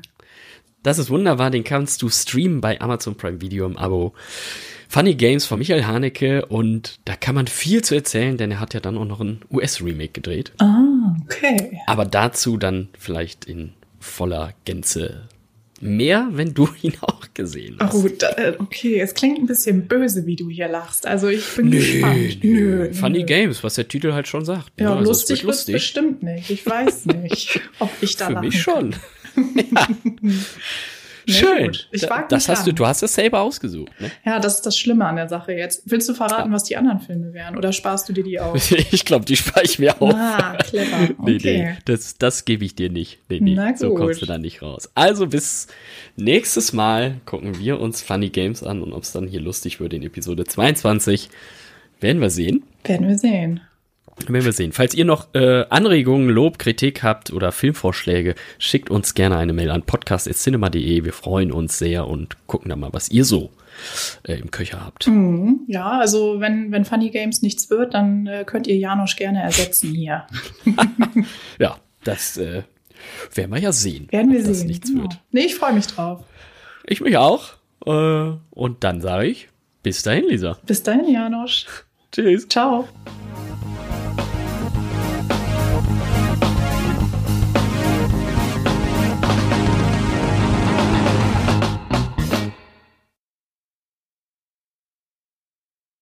Das 0.82 0.98
ist 0.98 1.08
wunderbar, 1.08 1.50
den 1.50 1.64
kannst 1.64 2.02
du 2.02 2.10
streamen 2.10 2.60
bei 2.60 2.78
Amazon 2.80 3.16
Prime 3.16 3.40
Video 3.40 3.64
im 3.64 3.78
Abo. 3.78 4.12
Funny 4.88 5.14
Games 5.14 5.46
von 5.46 5.58
Michael 5.58 5.84
Haneke 5.86 6.46
und 6.46 6.98
da 7.04 7.16
kann 7.16 7.34
man 7.34 7.46
viel 7.46 7.82
zu 7.82 7.94
erzählen, 7.94 8.36
denn 8.36 8.50
er 8.50 8.60
hat 8.60 8.74
ja 8.74 8.80
dann 8.80 8.96
auch 8.98 9.04
noch 9.06 9.20
ein 9.20 9.40
US-Remake 9.50 10.12
gedreht. 10.12 10.52
Ah, 10.58 11.14
okay. 11.24 11.80
Aber 11.86 12.04
dazu 12.04 12.56
dann 12.56 12.88
vielleicht 12.98 13.44
in 13.46 13.72
voller 14.00 14.52
Gänze 14.64 15.28
mehr, 15.80 16.28
wenn 16.32 16.54
du 16.54 16.68
ihn 16.82 16.94
auch 17.00 17.26
gesehen 17.34 17.76
hast. 17.80 17.92
gut, 17.92 18.22
da- 18.22 18.30
äh, 18.36 18.54
okay. 18.58 19.00
Es 19.00 19.12
klingt 19.14 19.38
ein 19.38 19.46
bisschen 19.46 19.86
böse, 19.88 20.24
wie 20.26 20.36
du 20.36 20.48
hier 20.48 20.68
lachst. 20.68 21.06
Also 21.06 21.28
ich 21.28 21.44
bin 21.56 21.70
gespannt. 21.70 22.42
Nö, 22.44 22.92
Funny 22.94 23.20
nö. 23.20 23.24
Games, 23.26 23.64
was 23.64 23.74
der 23.74 23.88
Titel 23.88 24.12
halt 24.12 24.28
schon 24.28 24.44
sagt. 24.44 24.70
Ja, 24.80 24.94
also 24.94 25.10
lustig 25.10 25.40
wird 25.42 25.48
wird's 25.54 25.66
bestimmt 25.66 26.22
nicht. 26.22 26.48
Ich 26.50 26.64
weiß 26.64 27.06
nicht, 27.06 27.60
ob 27.80 27.90
ich 28.00 28.16
da 28.16 28.26
Für 28.28 28.40
mich 28.40 28.62
schon. 28.62 28.94
Nee, 31.26 31.32
Schön. 31.32 31.66
gut. 31.66 31.88
Ich 31.92 32.02
wag 32.10 32.28
das 32.28 32.48
hast 32.48 32.66
du, 32.66 32.72
du 32.72 32.86
hast 32.86 33.02
es 33.02 33.14
selber 33.14 33.40
ausgesucht. 33.40 33.90
Ne? 34.00 34.10
Ja, 34.24 34.38
das 34.40 34.56
ist 34.56 34.66
das 34.66 34.78
Schlimme 34.78 35.06
an 35.06 35.16
der 35.16 35.28
Sache 35.28 35.52
jetzt. 35.52 35.82
Willst 35.86 36.08
du 36.08 36.14
verraten, 36.14 36.52
was 36.52 36.64
die 36.64 36.76
anderen 36.76 37.00
Filme 37.00 37.32
wären? 37.32 37.56
Oder 37.56 37.72
sparst 37.72 38.08
du 38.08 38.12
dir 38.12 38.24
die 38.24 38.38
auf? 38.40 38.70
Ich 38.92 39.04
glaube, 39.04 39.24
die 39.24 39.36
spare 39.36 39.64
ich 39.64 39.78
mir 39.78 40.00
auf. 40.02 40.14
Ah, 40.14 40.56
clever. 40.62 41.08
Nee, 41.24 41.36
Okay. 41.36 41.62
nee, 41.64 41.76
das, 41.86 42.16
das 42.18 42.44
gebe 42.44 42.64
ich 42.64 42.74
dir 42.74 42.90
nicht. 42.90 43.18
Nee, 43.28 43.40
nee, 43.40 43.54
Na 43.54 43.74
so 43.76 43.90
gut. 43.90 43.98
kommst 43.98 44.22
du 44.22 44.26
da 44.26 44.38
nicht 44.38 44.62
raus. 44.62 44.90
Also 44.94 45.26
bis 45.26 45.66
nächstes 46.16 46.72
Mal 46.72 47.16
gucken 47.24 47.58
wir 47.58 47.80
uns 47.80 48.02
Funny 48.02 48.28
Games 48.30 48.62
an 48.62 48.82
und 48.82 48.92
ob 48.92 49.02
es 49.02 49.12
dann 49.12 49.26
hier 49.26 49.40
lustig 49.40 49.80
wird 49.80 49.92
in 49.94 50.02
Episode 50.02 50.44
22, 50.44 51.28
werden 52.00 52.20
wir 52.20 52.30
sehen. 52.30 52.62
Werden 52.84 53.08
wir 53.08 53.18
sehen. 53.18 53.60
Werden 54.28 54.44
wir 54.44 54.52
sehen. 54.52 54.72
Falls 54.72 54.94
ihr 54.94 55.04
noch 55.04 55.34
äh, 55.34 55.64
Anregungen, 55.70 56.28
Lob, 56.30 56.58
Kritik 56.58 57.02
habt 57.02 57.32
oder 57.32 57.52
Filmvorschläge, 57.52 58.34
schickt 58.58 58.88
uns 58.90 59.14
gerne 59.14 59.36
eine 59.36 59.52
Mail 59.52 59.70
an 59.70 59.82
podcast.cinema.de. 59.82 61.04
Wir 61.04 61.12
freuen 61.12 61.52
uns 61.52 61.78
sehr 61.78 62.06
und 62.06 62.36
gucken 62.46 62.68
dann 62.68 62.80
mal, 62.80 62.92
was 62.92 63.10
ihr 63.10 63.24
so 63.24 63.50
äh, 64.22 64.34
im 64.34 64.50
Köcher 64.50 64.84
habt. 64.84 65.08
Mhm. 65.08 65.60
Ja, 65.66 65.98
also 65.98 66.38
wenn, 66.40 66.70
wenn 66.72 66.84
Funny 66.84 67.10
Games 67.10 67.42
nichts 67.42 67.70
wird, 67.70 67.94
dann 67.94 68.26
äh, 68.26 68.44
könnt 68.46 68.66
ihr 68.66 68.76
Janosch 68.76 69.16
gerne 69.16 69.42
ersetzen 69.42 69.94
hier. 69.94 70.26
Ja, 71.58 71.76
das 72.04 72.36
äh, 72.36 72.62
werden 73.34 73.50
wir 73.52 73.60
ja 73.60 73.72
sehen. 73.72 74.06
Werden 74.10 74.32
wir 74.32 74.42
sehen. 74.44 74.66
nichts 74.68 74.88
Genau. 74.90 75.02
wird. 75.02 75.20
Nee, 75.32 75.42
ich 75.46 75.54
freue 75.56 75.72
mich 75.72 75.86
drauf. 75.88 76.24
Ich 76.86 77.00
mich 77.00 77.16
auch. 77.16 77.54
Äh, 77.86 77.90
und 78.50 78.84
dann 78.84 79.00
sage 79.00 79.26
ich, 79.26 79.48
bis 79.82 80.02
dahin, 80.02 80.24
Lisa. 80.28 80.58
Bis 80.66 80.82
dahin, 80.82 81.12
Janosch. 81.12 81.66
Tschüss. 82.12 82.48
Ciao. 82.48 82.88